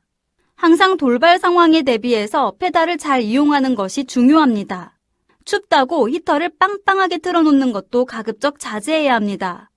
항상 0.63 0.95
돌발 0.95 1.39
상황에 1.39 1.81
대비해서 1.81 2.53
페달을 2.57 2.97
잘 2.97 3.21
이용하는 3.21 3.75
것이 3.75 4.05
중요합니다. 4.05 4.97
춥다고 5.43 6.09
히터를 6.09 6.51
빵빵하게 6.57 7.17
틀어놓는 7.17 7.73
것도 7.73 8.05
가급적 8.05 8.59
자제해야 8.59 9.13
합니다. 9.13 9.69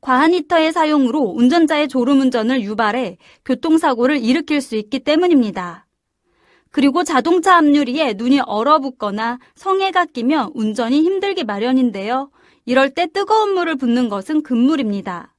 과한 0.00 0.32
히터의 0.32 0.72
사용으로 0.72 1.20
운전자의 1.20 1.88
졸음운전을 1.88 2.62
유발해 2.62 3.18
교통사고를 3.44 4.16
일으킬 4.24 4.62
수 4.62 4.76
있기 4.76 5.00
때문입니다. 5.00 5.86
그리고 6.70 7.04
자동차 7.04 7.58
앞유리에 7.58 8.14
눈이 8.14 8.40
얼어붙거나 8.46 9.38
성에가 9.56 10.06
끼며 10.06 10.52
운전이 10.54 11.02
힘들기 11.02 11.44
마련인데요. 11.44 12.30
이럴 12.64 12.88
때 12.88 13.08
뜨거운 13.12 13.52
물을 13.52 13.76
붓는 13.76 14.08
것은 14.08 14.42
금물입니다. 14.42 15.33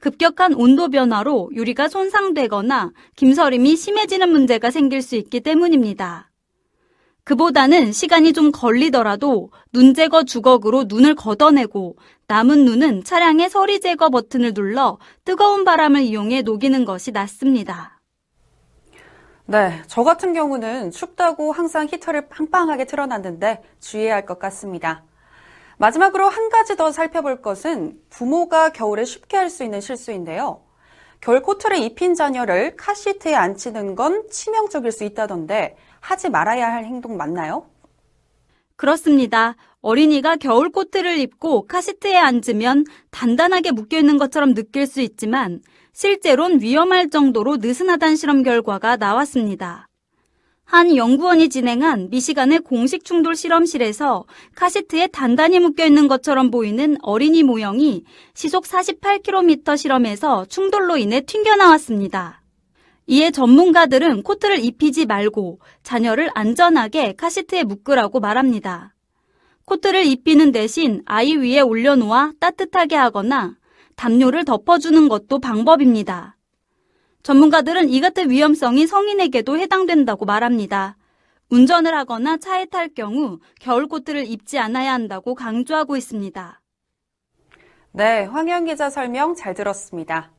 급격한 0.00 0.54
온도 0.54 0.88
변화로 0.88 1.50
유리가 1.54 1.88
손상되거나 1.88 2.92
김서림이 3.16 3.76
심해지는 3.76 4.30
문제가 4.30 4.70
생길 4.70 5.02
수 5.02 5.16
있기 5.16 5.40
때문입니다. 5.40 6.30
그보다는 7.24 7.92
시간이 7.92 8.32
좀 8.32 8.52
걸리더라도 8.52 9.50
눈 9.72 9.92
제거 9.92 10.24
주걱으로 10.24 10.84
눈을 10.88 11.14
걷어내고 11.14 11.96
남은 12.26 12.64
눈은 12.64 13.04
차량의 13.04 13.50
서리 13.50 13.80
제거 13.80 14.08
버튼을 14.08 14.54
눌러 14.54 14.98
뜨거운 15.24 15.64
바람을 15.64 16.00
이용해 16.02 16.42
녹이는 16.42 16.86
것이 16.86 17.10
낫습니다. 17.12 18.00
네, 19.44 19.82
저 19.86 20.04
같은 20.04 20.32
경우는 20.34 20.90
춥다고 20.90 21.52
항상 21.52 21.86
히터를 21.90 22.28
빵빵하게 22.28 22.86
틀어놨는데 22.86 23.62
주의해야 23.80 24.14
할 24.14 24.26
것 24.26 24.38
같습니다. 24.38 25.04
마지막으로 25.78 26.28
한 26.28 26.48
가지 26.48 26.76
더 26.76 26.90
살펴볼 26.92 27.40
것은 27.40 27.98
부모가 28.10 28.70
겨울에 28.70 29.04
쉽게 29.04 29.36
할 29.36 29.48
수 29.48 29.64
있는 29.64 29.80
실수인데요. 29.80 30.62
겨울 31.20 31.42
코트를 31.42 31.78
입힌 31.78 32.14
자녀를 32.14 32.76
카시트에 32.76 33.34
앉히는 33.34 33.94
건 33.94 34.28
치명적일 34.30 34.92
수 34.92 35.04
있다던데 35.04 35.76
하지 36.00 36.28
말아야 36.30 36.72
할 36.72 36.84
행동 36.84 37.16
맞나요? 37.16 37.70
그렇습니다. 38.76 39.56
어린이가 39.80 40.36
겨울 40.36 40.70
코트를 40.70 41.18
입고 41.18 41.66
카시트에 41.66 42.16
앉으면 42.16 42.84
단단하게 43.10 43.72
묶여있는 43.72 44.18
것처럼 44.18 44.54
느낄 44.54 44.86
수 44.86 45.00
있지만 45.00 45.60
실제론 45.92 46.60
위험할 46.60 47.10
정도로 47.10 47.56
느슨하다는 47.56 48.16
실험 48.16 48.42
결과가 48.42 48.96
나왔습니다. 48.96 49.87
한 50.70 50.94
연구원이 50.94 51.48
진행한 51.48 52.10
미시간의 52.10 52.58
공식 52.58 53.02
충돌 53.02 53.34
실험실에서 53.34 54.26
카시트에 54.54 55.06
단단히 55.06 55.58
묶여 55.60 55.86
있는 55.86 56.08
것처럼 56.08 56.50
보이는 56.50 56.98
어린이 57.00 57.42
모형이 57.42 58.04
시속 58.34 58.64
48km 58.64 59.78
실험에서 59.78 60.44
충돌로 60.44 60.98
인해 60.98 61.22
튕겨나왔습니다. 61.22 62.42
이에 63.06 63.30
전문가들은 63.30 64.22
코트를 64.22 64.62
입히지 64.62 65.06
말고 65.06 65.58
자녀를 65.84 66.28
안전하게 66.34 67.14
카시트에 67.14 67.64
묶으라고 67.64 68.20
말합니다. 68.20 68.94
코트를 69.64 70.04
입히는 70.04 70.52
대신 70.52 71.00
아이 71.06 71.34
위에 71.34 71.60
올려놓아 71.60 72.32
따뜻하게 72.38 72.94
하거나 72.94 73.56
담요를 73.96 74.44
덮어주는 74.44 75.08
것도 75.08 75.40
방법입니다. 75.40 76.37
전문가들은 77.22 77.88
이 77.90 78.00
같은 78.00 78.30
위험성이 78.30 78.86
성인에게도 78.86 79.58
해당된다고 79.58 80.24
말합니다. 80.24 80.96
운전을 81.50 81.94
하거나 81.94 82.36
차에 82.36 82.66
탈 82.66 82.88
경우 82.94 83.38
겨울 83.60 83.86
코트를 83.88 84.26
입지 84.26 84.58
않아야 84.58 84.92
한다고 84.92 85.34
강조하고 85.34 85.96
있습니다. 85.96 86.60
네, 87.92 88.24
황현 88.24 88.66
기자 88.66 88.90
설명 88.90 89.34
잘 89.34 89.54
들었습니다. 89.54 90.30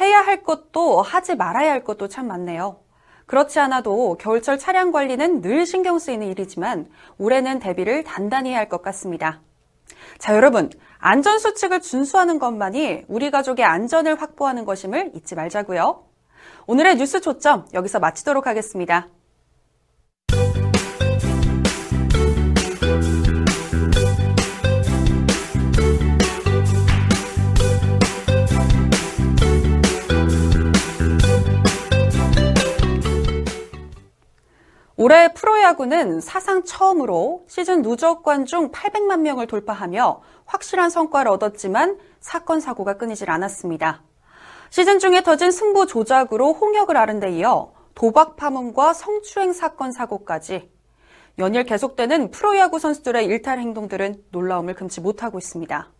해야 0.00 0.20
할 0.20 0.42
것도 0.42 1.02
하지 1.02 1.34
말아야 1.34 1.72
할 1.72 1.84
것도 1.84 2.08
참 2.08 2.28
많네요. 2.28 2.80
그렇지 3.26 3.58
않아도 3.58 4.16
겨울철 4.20 4.58
차량 4.58 4.92
관리는 4.92 5.40
늘 5.40 5.66
신경 5.66 5.98
쓰이는 5.98 6.28
일이지만 6.28 6.88
올해는 7.18 7.58
대비를 7.58 8.04
단단히 8.04 8.50
해야 8.50 8.58
할 8.58 8.68
것 8.68 8.82
같습니다. 8.82 9.40
자, 10.18 10.34
여러분. 10.34 10.70
안전수칙을 10.98 11.82
준수하는 11.82 12.38
것만이 12.38 13.04
우리 13.08 13.30
가족의 13.30 13.64
안전을 13.64 14.20
확보하는 14.20 14.64
것임을 14.64 15.12
잊지 15.14 15.34
말자고요. 15.34 16.04
오늘의 16.66 16.96
뉴스 16.96 17.20
초점 17.20 17.66
여기서 17.74 18.00
마치도록 18.00 18.46
하겠습니다. 18.46 19.08
올해 34.98 35.32
프로야구는 35.34 36.22
사상 36.22 36.64
처음으로 36.64 37.44
시즌 37.48 37.82
누적 37.82 38.22
관 38.22 38.46
중 38.46 38.72
800만 38.72 39.20
명을 39.20 39.46
돌파하며 39.46 40.22
확실한 40.46 40.88
성과를 40.88 41.30
얻었지만 41.32 41.98
사건 42.20 42.60
사고가 42.60 42.96
끊이질 42.96 43.30
않았습니다. 43.30 44.02
시즌 44.70 44.98
중에 44.98 45.22
터진 45.22 45.50
승부 45.50 45.86
조작으로 45.86 46.54
홍역을 46.54 46.96
앓은 46.96 47.20
데 47.20 47.30
이어 47.32 47.72
도박 47.94 48.36
파문과 48.36 48.94
성추행 48.94 49.52
사건 49.52 49.92
사고까지 49.92 50.70
연일 51.38 51.64
계속되는 51.64 52.30
프로야구 52.30 52.78
선수들의 52.78 53.26
일탈 53.26 53.58
행동들은 53.58 54.24
놀라움을 54.30 54.74
금치 54.74 55.02
못하고 55.02 55.36
있습니다. 55.36 55.92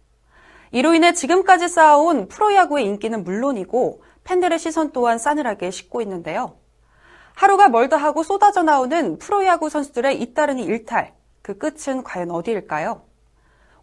이로 0.72 0.94
인해 0.94 1.12
지금까지 1.12 1.68
쌓아온 1.68 2.28
프로야구의 2.28 2.86
인기는 2.86 3.24
물론이고 3.24 4.02
팬들의 4.24 4.58
시선 4.58 4.92
또한 4.92 5.18
싸늘하게 5.18 5.70
식고 5.70 6.00
있는데요. 6.00 6.56
하루가 7.36 7.68
멀다 7.68 7.98
하고 7.98 8.22
쏟아져 8.22 8.62
나오는 8.62 9.18
프로야구 9.18 9.68
선수들의 9.68 10.22
잇따르는 10.22 10.64
일탈, 10.64 11.12
그 11.42 11.58
끝은 11.58 12.02
과연 12.02 12.30
어디일까요? 12.30 13.02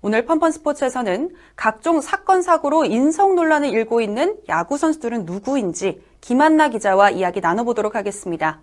오늘 0.01 0.25
펀펀 0.25 0.51
스포츠에서는 0.51 1.29
각종 1.55 2.01
사건 2.01 2.41
사고로 2.41 2.85
인성 2.85 3.35
논란을 3.35 3.69
일고 3.69 4.01
있는 4.01 4.37
야구 4.49 4.79
선수들은 4.79 5.25
누구인지 5.25 6.03
김한나 6.19 6.69
기자와 6.69 7.11
이야기 7.11 7.41
나눠보도록 7.41 7.95
하겠습니다. 7.95 8.59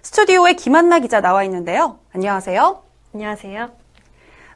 스튜디오에 0.00 0.54
김한나 0.54 1.00
기자 1.00 1.20
나와 1.20 1.44
있는데요. 1.44 2.00
안녕하세요. 2.14 2.82
안녕하세요. 3.12 3.70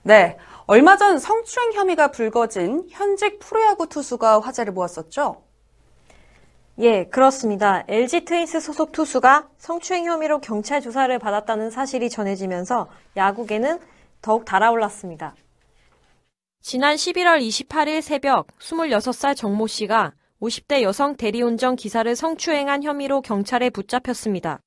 네, 0.05 0.39
얼마 0.65 0.97
전 0.97 1.19
성추행 1.19 1.75
혐의가 1.75 2.11
불거진 2.11 2.87
현직 2.89 3.39
프로야구 3.39 3.87
투수가 3.87 4.41
화제를 4.41 4.73
모았었죠. 4.73 5.43
예, 6.83 7.05
그렇습니다. 7.05 7.85
LG 7.87 8.25
트윈스 8.25 8.59
소속 8.59 8.91
투수가 8.91 9.49
성추행 9.57 10.05
혐의로 10.05 10.41
경찰 10.41 10.81
조사를 10.81 11.17
받았다는 11.17 11.71
사실이 11.71 12.11
전해지면서 12.11 12.89
야구계는 13.17 13.79
더욱 14.21 14.45
달아올랐습니다. 14.45 15.37
지난 16.61 16.97
11월 16.97 17.41
28일 17.41 18.03
새벽 18.03 18.49
26살 18.59 19.37
정모 19.37 19.69
씨가 19.69 20.13
50대 20.41 20.83
여성 20.83 21.17
대리운전 21.17 21.77
기사를 21.77 22.17
성추행한 22.17 22.83
혐의로 22.83 23.21
경찰에 23.21 23.71
붙잡혔습니다. 23.71 24.59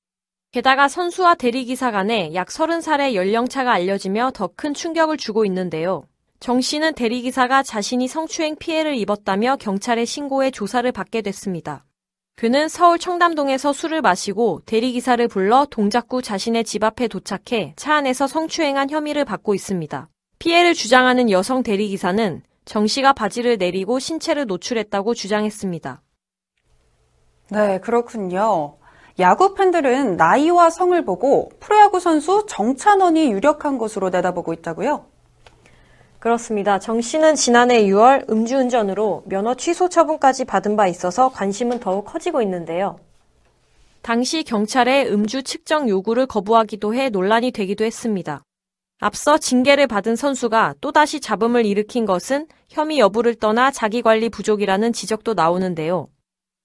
게다가 0.53 0.87
선수와 0.87 1.35
대리기사 1.35 1.91
간에 1.91 2.33
약 2.33 2.47
30살의 2.47 3.15
연령차가 3.15 3.73
알려지며 3.73 4.31
더 4.33 4.47
큰 4.55 4.73
충격을 4.73 5.17
주고 5.17 5.43
있는데요. 5.43 6.03
정 6.39 6.61
씨는 6.61 6.93
대리기사가 6.93 7.61
자신이 7.63 8.07
성추행 8.07 8.55
피해를 8.55 8.95
입었다며 8.95 9.57
경찰에 9.57 10.05
신고해 10.05 10.51
조사를 10.51 10.89
받게 10.93 11.21
됐습니다. 11.21 11.83
그는 12.37 12.67
서울 12.67 12.99
청담동에서 12.99 13.71
술을 13.71 14.01
마시고 14.01 14.61
대리기사를 14.65 15.25
불러 15.29 15.65
동작구 15.69 16.21
자신의 16.21 16.65
집 16.65 16.83
앞에 16.83 17.07
도착해 17.07 17.75
차 17.77 17.95
안에서 17.95 18.27
성추행한 18.27 18.89
혐의를 18.89 19.23
받고 19.23 19.55
있습니다. 19.55 20.09
피해를 20.39 20.73
주장하는 20.73 21.29
여성 21.29 21.63
대리기사는 21.63 22.43
정 22.65 22.87
씨가 22.87 23.13
바지를 23.13 23.57
내리고 23.57 23.99
신체를 23.99 24.47
노출했다고 24.47 25.13
주장했습니다. 25.13 26.01
네, 27.51 27.79
그렇군요. 27.79 28.79
야구 29.17 29.53
팬들은 29.53 30.17
나이와 30.17 30.69
성을 30.69 31.05
보고 31.05 31.51
프로야구 31.61 32.01
선수 32.01 32.45
정찬원이 32.49 33.31
유력한 33.31 33.77
것으로 33.77 34.09
내다보고 34.09 34.51
있다고요? 34.51 35.05
그렇습니다. 36.25 36.79
정 36.79 37.01
씨는 37.01 37.35
지난해 37.35 37.83
6월 37.83 38.27
음주운전으로 38.31 39.25
면허 39.27 39.53
취소 39.53 39.89
처분까지 39.89 40.45
받은 40.45 40.75
바 40.75 40.87
있어서 40.87 41.29
관심은 41.29 41.79
더욱 41.79 42.05
커지고 42.05 42.41
있는데요. 42.41 42.99
당시 44.01 44.41
경찰의 44.43 45.13
음주 45.13 45.43
측정 45.43 45.87
요구를 45.87 46.25
거부하기도 46.25 46.95
해 46.95 47.09
논란이 47.09 47.51
되기도 47.51 47.85
했습니다. 47.85 48.41
앞서 48.99 49.37
징계를 49.37 49.85
받은 49.85 50.15
선수가 50.15 50.73
또다시 50.81 51.19
잡음을 51.19 51.63
일으킨 51.63 52.07
것은 52.07 52.47
혐의 52.69 52.97
여부를 52.97 53.35
떠나 53.35 53.69
자기관리 53.69 54.29
부족이라는 54.29 54.93
지적도 54.93 55.35
나오는데요. 55.35 56.07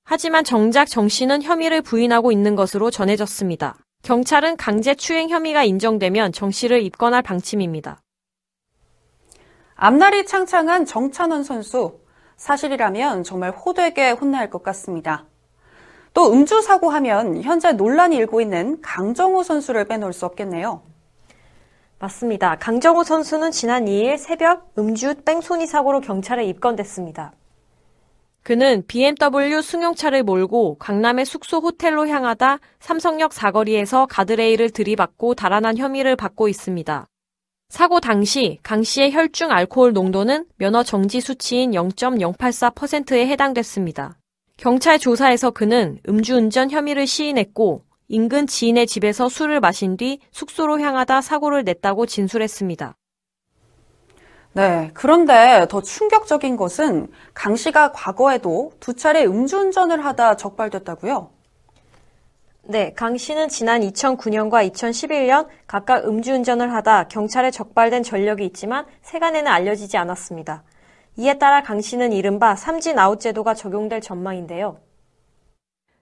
하지만 0.05 0.42
정작 0.42 0.87
정 0.87 1.07
씨는 1.07 1.42
혐의를 1.42 1.83
부인하고 1.83 2.33
있는 2.33 2.57
것으로 2.57 2.90
전해졌습니다. 2.90 3.77
경찰은 4.05 4.57
강제 4.57 4.94
추행 4.94 5.29
혐의가 5.29 5.64
인정되면 5.64 6.33
정 6.33 6.51
씨를 6.51 6.83
입건할 6.83 7.20
방침입니다. 7.20 8.01
앞날이 9.83 10.27
창창한 10.27 10.85
정찬원 10.85 11.43
선수. 11.43 12.01
사실이라면 12.37 13.25
정말 13.25 13.51
호되게 13.51 14.11
할것 14.35 14.62
같습니다. 14.62 15.25
또 16.12 16.31
음주 16.31 16.61
사고 16.61 16.90
하면 16.90 17.43
현재 17.43 17.73
논란이 17.73 18.14
일고 18.16 18.43
있는 18.43 18.83
강정호 18.83 19.43
선수를 19.43 19.87
빼놓을 19.87 20.12
수 20.12 20.27
없겠네요. 20.27 20.83
맞습니다. 21.99 22.57
강정호 22.59 23.05
선수는 23.05 23.53
지난 23.53 23.87
2일 23.87 24.19
새벽 24.19 24.71
음주 24.77 25.23
뺑소니 25.25 25.66
사고로 25.66 26.03
경찰에 26.03 26.45
입건됐습니다. 26.45 27.33
그는 28.43 28.85
BMW 28.87 29.62
승용차를 29.62 30.25
몰고 30.25 30.77
강남의 30.79 31.25
숙소 31.25 31.57
호텔로 31.57 32.07
향하다 32.07 32.59
삼성역 32.81 33.33
사거리에서 33.33 34.05
가드레일을 34.11 34.69
들이받고 34.71 35.37
달아난 35.37 35.79
혐의를 35.79 36.16
받고 36.16 36.49
있습니다. 36.49 37.07
사고 37.71 38.01
당시 38.01 38.59
강 38.65 38.83
씨의 38.83 39.13
혈중 39.13 39.53
알코올 39.53 39.93
농도는 39.93 40.45
면허 40.57 40.83
정지 40.83 41.21
수치인 41.21 41.71
0.084%에 41.71 43.29
해당됐습니다. 43.29 44.19
경찰 44.57 44.99
조사에서 44.99 45.53
그는 45.53 46.01
음주운전 46.09 46.73
혐의를 46.73 47.07
시인했고 47.07 47.85
인근 48.09 48.49
지인의 48.49 48.89
집에서 48.89 49.29
술을 49.29 49.61
마신 49.61 49.97
뒤 49.97 50.19
숙소로 50.33 50.81
향하다 50.81 51.21
사고를 51.21 51.63
냈다고 51.63 52.07
진술했습니다. 52.07 52.97
네, 54.53 54.91
그런데 54.93 55.65
더 55.71 55.81
충격적인 55.81 56.57
것은 56.57 57.07
강 57.35 57.55
씨가 57.55 57.93
과거에도 57.93 58.73
두 58.81 58.95
차례 58.95 59.25
음주운전을 59.25 60.05
하다 60.05 60.37
적발됐다고요? 60.37 61.31
네, 62.71 62.93
강 62.95 63.17
씨는 63.17 63.49
지난 63.49 63.81
2009년과 63.81 64.71
2011년 64.71 65.49
각각 65.67 66.07
음주운전을 66.07 66.73
하다 66.73 67.09
경찰에 67.09 67.51
적발된 67.51 68.05
전력이 68.05 68.45
있지만 68.47 68.87
세간에는 69.03 69.51
알려지지 69.51 69.97
않았습니다. 69.97 70.63
이에 71.17 71.37
따라 71.37 71.65
강 71.65 71.81
씨는 71.81 72.13
이른바 72.13 72.55
삼진 72.55 72.97
아웃 72.97 73.19
제도가 73.19 73.55
적용될 73.55 74.01
전망인데요. 74.01 74.79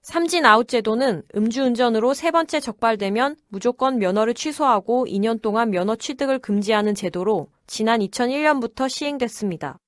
삼진 0.03 0.45
아웃 0.45 0.69
제도는 0.69 1.23
음주운전으로 1.35 2.13
세 2.13 2.31
번째 2.31 2.61
적발되면 2.61 3.37
무조건 3.49 3.99
면허를 3.99 4.35
취소하고 4.35 5.07
2년 5.07 5.41
동안 5.41 5.71
면허 5.71 5.97
취득을 5.97 6.39
금지하는 6.39 6.95
제도로 6.95 7.49
지난 7.67 8.01
2001년부터 8.01 8.91
시행됐습니다. 8.91 9.79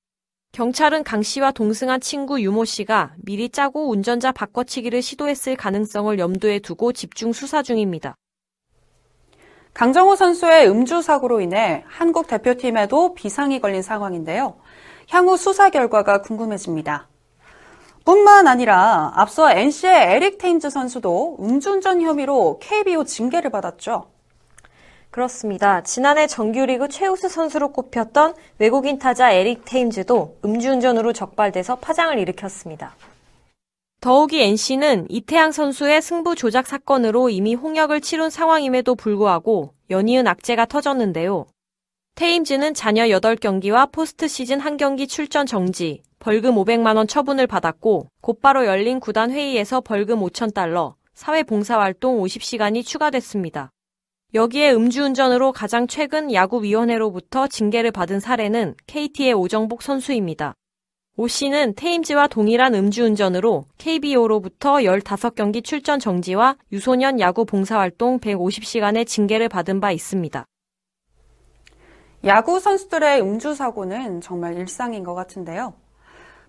경찰은 0.53 1.05
강 1.05 1.23
씨와 1.23 1.51
동승한 1.51 2.01
친구 2.01 2.41
유모 2.41 2.65
씨가 2.65 3.13
미리 3.23 3.47
짜고 3.47 3.89
운전자 3.89 4.33
바꿔치기를 4.33 5.01
시도했을 5.01 5.55
가능성을 5.55 6.19
염두에 6.19 6.59
두고 6.59 6.91
집중 6.91 7.31
수사 7.31 7.63
중입니다. 7.63 8.17
강정호 9.73 10.17
선수의 10.17 10.69
음주 10.69 11.01
사고로 11.01 11.39
인해 11.39 11.85
한국 11.87 12.27
대표팀에도 12.27 13.13
비상이 13.13 13.61
걸린 13.61 13.81
상황인데요. 13.81 14.57
향후 15.09 15.37
수사 15.37 15.69
결과가 15.69 16.21
궁금해집니다. 16.21 17.07
뿐만 18.03 18.47
아니라 18.47 19.13
앞서 19.15 19.49
NC의 19.49 20.15
에릭 20.15 20.37
테임즈 20.37 20.69
선수도 20.69 21.37
음주운전 21.39 22.01
혐의로 22.01 22.59
KBO 22.59 23.05
징계를 23.05 23.51
받았죠. 23.51 24.11
그렇습니다. 25.11 25.83
지난해 25.83 26.25
정규리그 26.25 26.87
최우수 26.87 27.27
선수로 27.27 27.73
꼽혔던 27.73 28.33
외국인 28.57 28.97
타자 28.97 29.31
에릭 29.31 29.65
테임즈도 29.65 30.39
음주운전으로 30.45 31.11
적발돼서 31.11 31.75
파장을 31.75 32.17
일으켰습니다. 32.17 32.95
더욱이 33.99 34.41
NC는 34.41 35.07
이태양 35.09 35.51
선수의 35.51 36.01
승부 36.01 36.33
조작 36.33 36.65
사건으로 36.65 37.29
이미 37.29 37.53
홍역을 37.53 38.01
치룬 38.01 38.29
상황임에도 38.29 38.95
불구하고 38.95 39.73
연이은 39.91 40.25
악재가 40.25 40.65
터졌는데요. 40.65 41.45
테임즈는 42.15 42.73
자녀 42.73 43.05
8경기와 43.05 43.91
포스트 43.91 44.27
시즌 44.27 44.59
1경기 44.59 45.07
출전 45.07 45.45
정지, 45.45 46.01
벌금 46.19 46.55
500만원 46.55 47.07
처분을 47.07 47.47
받았고 47.47 48.07
곧바로 48.21 48.65
열린 48.65 48.99
구단 48.99 49.29
회의에서 49.31 49.81
벌금 49.81 50.21
5천달러, 50.21 50.95
사회봉사활동 51.13 52.21
50시간이 52.21 52.85
추가됐습니다. 52.85 53.71
여기에 54.33 54.71
음주운전으로 54.71 55.51
가장 55.51 55.87
최근 55.87 56.31
야구위원회로부터 56.31 57.47
징계를 57.47 57.91
받은 57.91 58.21
사례는 58.21 58.75
KT의 58.87 59.33
오정복 59.33 59.81
선수입니다. 59.81 60.53
오 61.17 61.27
씨는 61.27 61.73
테임즈와 61.75 62.27
동일한 62.27 62.73
음주운전으로 62.73 63.65
KBO로부터 63.77 64.75
15경기 64.75 65.61
출전 65.61 65.99
정지와 65.99 66.55
유소년 66.71 67.19
야구 67.19 67.43
봉사활동 67.43 68.19
150시간의 68.19 69.05
징계를 69.05 69.49
받은 69.49 69.81
바 69.81 69.91
있습니다. 69.91 70.45
야구 72.23 72.61
선수들의 72.61 73.21
음주 73.21 73.53
사고는 73.53 74.21
정말 74.21 74.55
일상인 74.55 75.03
것 75.03 75.13
같은데요. 75.13 75.73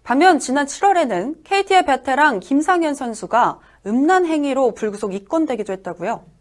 반면 0.05 0.39
지난 0.39 0.67
7월에는 0.67 1.43
KT의 1.43 1.85
베테랑 1.87 2.39
김상현 2.39 2.95
선수가 2.95 3.59
음란 3.87 4.27
행위로 4.27 4.75
불구속 4.75 5.15
입건되기도 5.15 5.73
했다고요. 5.73 6.32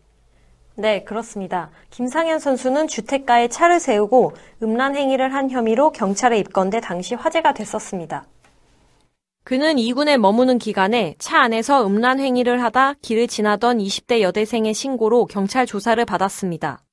네, 0.76 1.04
그렇습니다. 1.04 1.70
김상현 1.90 2.40
선수는 2.40 2.88
주택가에 2.88 3.50
차를 3.50 3.80
세우고 3.80 4.34
음란 4.64 4.96
행위를 4.96 5.34
한 5.34 5.50
혐의로 5.50 5.92
경찰에 5.92 6.40
입건돼 6.40 6.80
당시 6.80 7.14
화제가 7.16 7.54
됐었습니다. 7.54 8.26
그는 9.44 9.76
2군에 9.76 10.18
머무는 10.18 10.60
기간에 10.60 11.16
차 11.18 11.40
안에서 11.42 11.86
음란 11.86 12.20
행위를 12.20 12.64
하다 12.64 12.94
길을 13.02 13.28
지나던 13.28 13.80
20대 13.80 14.22
여대생의 14.22 14.74
신고로 14.74 15.26
경찰 15.26 15.66
조사를 15.66 16.04
받았습니다. 16.06 16.84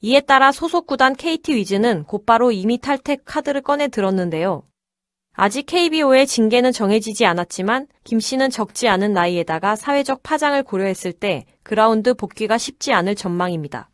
이에 0.00 0.20
따라 0.20 0.52
소속 0.52 0.86
구단 0.86 1.14
KT 1.14 1.54
위즈는 1.54 2.04
곧바로 2.04 2.52
이미 2.52 2.78
탈퇴 2.78 3.16
카드를 3.24 3.62
꺼내 3.62 3.88
들었는데요. 3.88 4.64
아직 5.36 5.66
KBO의 5.66 6.26
징계는 6.28 6.70
정해지지 6.70 7.26
않았지만 7.26 7.88
김 8.04 8.20
씨는 8.20 8.50
적지 8.50 8.88
않은 8.88 9.12
나이에다가 9.12 9.74
사회적 9.74 10.22
파장을 10.22 10.62
고려했을 10.62 11.12
때 11.12 11.44
그라운드 11.64 12.14
복귀가 12.14 12.56
쉽지 12.56 12.92
않을 12.92 13.16
전망입니다. 13.16 13.90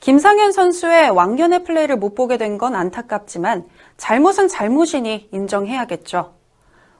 김상현 0.00 0.52
선수의 0.52 1.10
왕년의 1.10 1.64
플레이를 1.64 1.96
못 1.96 2.14
보게 2.14 2.36
된 2.36 2.58
건 2.58 2.74
안타깝지만 2.76 3.66
잘못은 3.96 4.48
잘못이니 4.48 5.30
인정해야겠죠. 5.32 6.34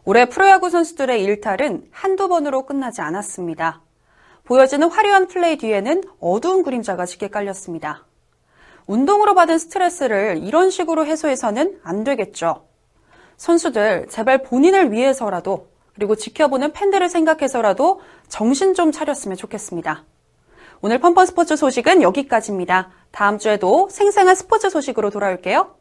올해 0.05 0.25
프로야구 0.25 0.71
선수들의 0.71 1.23
일탈은 1.23 1.89
한두 1.91 2.29
번으로 2.29 2.65
끝나지 2.65 3.03
않았습니다. 3.03 3.83
보여지는 4.45 4.89
화려한 4.91 5.29
플레이 5.29 5.59
뒤에는 5.59 6.03
어두운 6.19 6.63
그림자가 6.63 7.05
짙게 7.05 7.29
깔렸습니다. 7.29 8.08
운동으로 8.89 9.35
받은 9.35 9.59
스트레스를 9.59 10.41
이런 10.43 10.71
식으로 10.71 11.07
해소해서는 11.07 11.79
안 11.85 12.05
되겠죠. 12.05 12.65
선수들, 13.37 14.09
제발 14.09 14.43
본인을 14.43 14.91
위해서라도, 14.91 15.69
그리고 15.95 16.17
지켜보는 16.17 16.73
팬들을 16.73 17.09
생각해서라도 17.09 18.01
정신 18.29 18.75
좀 18.75 18.91
차렸으면 18.91 19.37
좋겠습니다. 19.37 20.05
오늘 20.81 20.99
펀펀 21.01 21.27
스포츠 21.27 21.55
소식은 21.57 22.03
여기까지입니다. 22.03 22.91
다음 23.11 23.39
주에도 23.39 23.89
생생한 23.91 24.35
스포츠 24.35 24.71
소식으로 24.71 25.11
돌아올게요. 25.11 25.78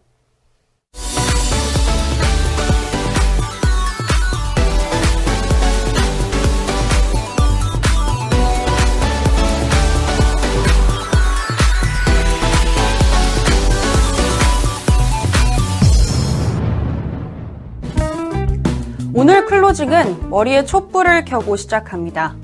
클로징은 19.78 20.32
머리에 20.32 20.66
촛불을 20.66 21.26
켜고 21.26 21.56
시작합니다. 21.56 22.36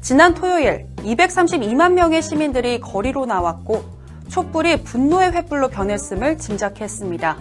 지난 0.00 0.34
토요일 0.34 0.86
232만 0.96 1.92
명의 1.92 2.20
시민들이 2.20 2.80
거리로 2.80 3.26
나왔고 3.26 3.84
촛불이 4.28 4.82
분노의 4.82 5.30
횃불로 5.30 5.70
변했음을 5.70 6.36
짐작했습니다. 6.38 7.36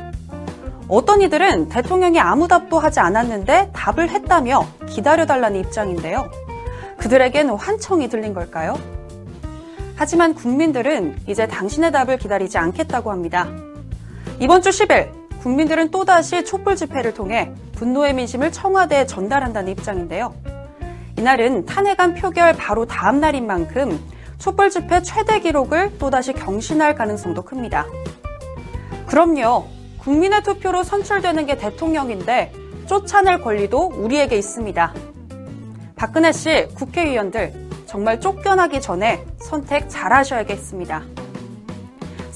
어떤 0.88 1.22
이들은 1.24 1.70
대통령이 1.70 2.20
아무 2.20 2.48
답도 2.48 2.78
하지 2.78 3.00
않았는데 3.00 3.72
답을 3.74 4.10
했다며 4.10 4.68
기다려달라는 4.88 5.62
입장인데요. 5.62 6.30
그들에겐 6.98 7.50
환청이 7.50 8.10
들린 8.10 8.36
걸까요? 8.36 8.78
하지만 9.96 10.36
국민들은 10.36 11.18
이제 11.28 11.48
당신의 11.48 11.92
답을 11.92 12.18
기다리지 12.18 12.60
않겠다고 12.60 13.12
합니다. 13.12 13.48
이번 14.40 14.62
주 14.62 14.70
10일 14.70 15.10
국민들은 15.42 15.90
또다시 15.90 16.46
촛불 16.46 16.76
집회를 16.76 17.16
통해 17.16 17.52
분노의 17.78 18.16
민심을 18.16 18.52
청와대에 18.52 19.06
전달한다는 19.06 19.72
입장인데요. 19.72 20.34
이날은 21.16 21.66
탄핵안 21.66 22.16
표결 22.16 22.54
바로 22.54 22.86
다음 22.86 23.20
날인 23.20 23.46
만큼 23.46 24.00
촛불 24.40 24.70
집회 24.70 25.02
최대 25.02 25.40
기록을 25.40 25.98
또다시 26.00 26.34
경신할 26.34 26.96
가능성도 26.96 27.44
큽니다. 27.44 27.86
그럼요. 29.06 29.66
국민의 30.00 30.44
투표로 30.44 30.84
선출되는 30.84 31.46
게 31.46 31.58
대통령인데 31.58 32.52
쫓아낼 32.88 33.42
권리도 33.42 33.92
우리에게 33.96 34.38
있습니다. 34.38 34.94
박근혜 35.96 36.32
씨, 36.32 36.68
국회의원들 36.76 37.54
정말 37.86 38.20
쫓겨나기 38.20 38.82
전에 38.82 39.24
선택 39.40 39.90
잘 39.90 40.14
하셔야겠습니다. 40.14 41.04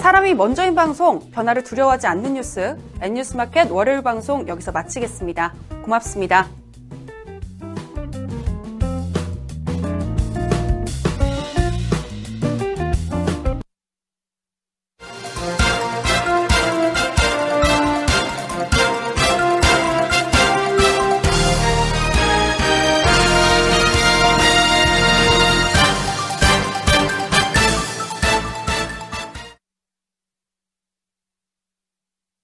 사람이 0.01 0.33
먼저인 0.33 0.73
방송, 0.73 1.19
변화를 1.29 1.63
두려워하지 1.63 2.07
않는 2.07 2.33
뉴스, 2.33 2.75
N뉴스마켓 3.01 3.69
월요일 3.69 4.01
방송 4.01 4.47
여기서 4.47 4.71
마치겠습니다. 4.71 5.53
고맙습니다. 5.83 6.61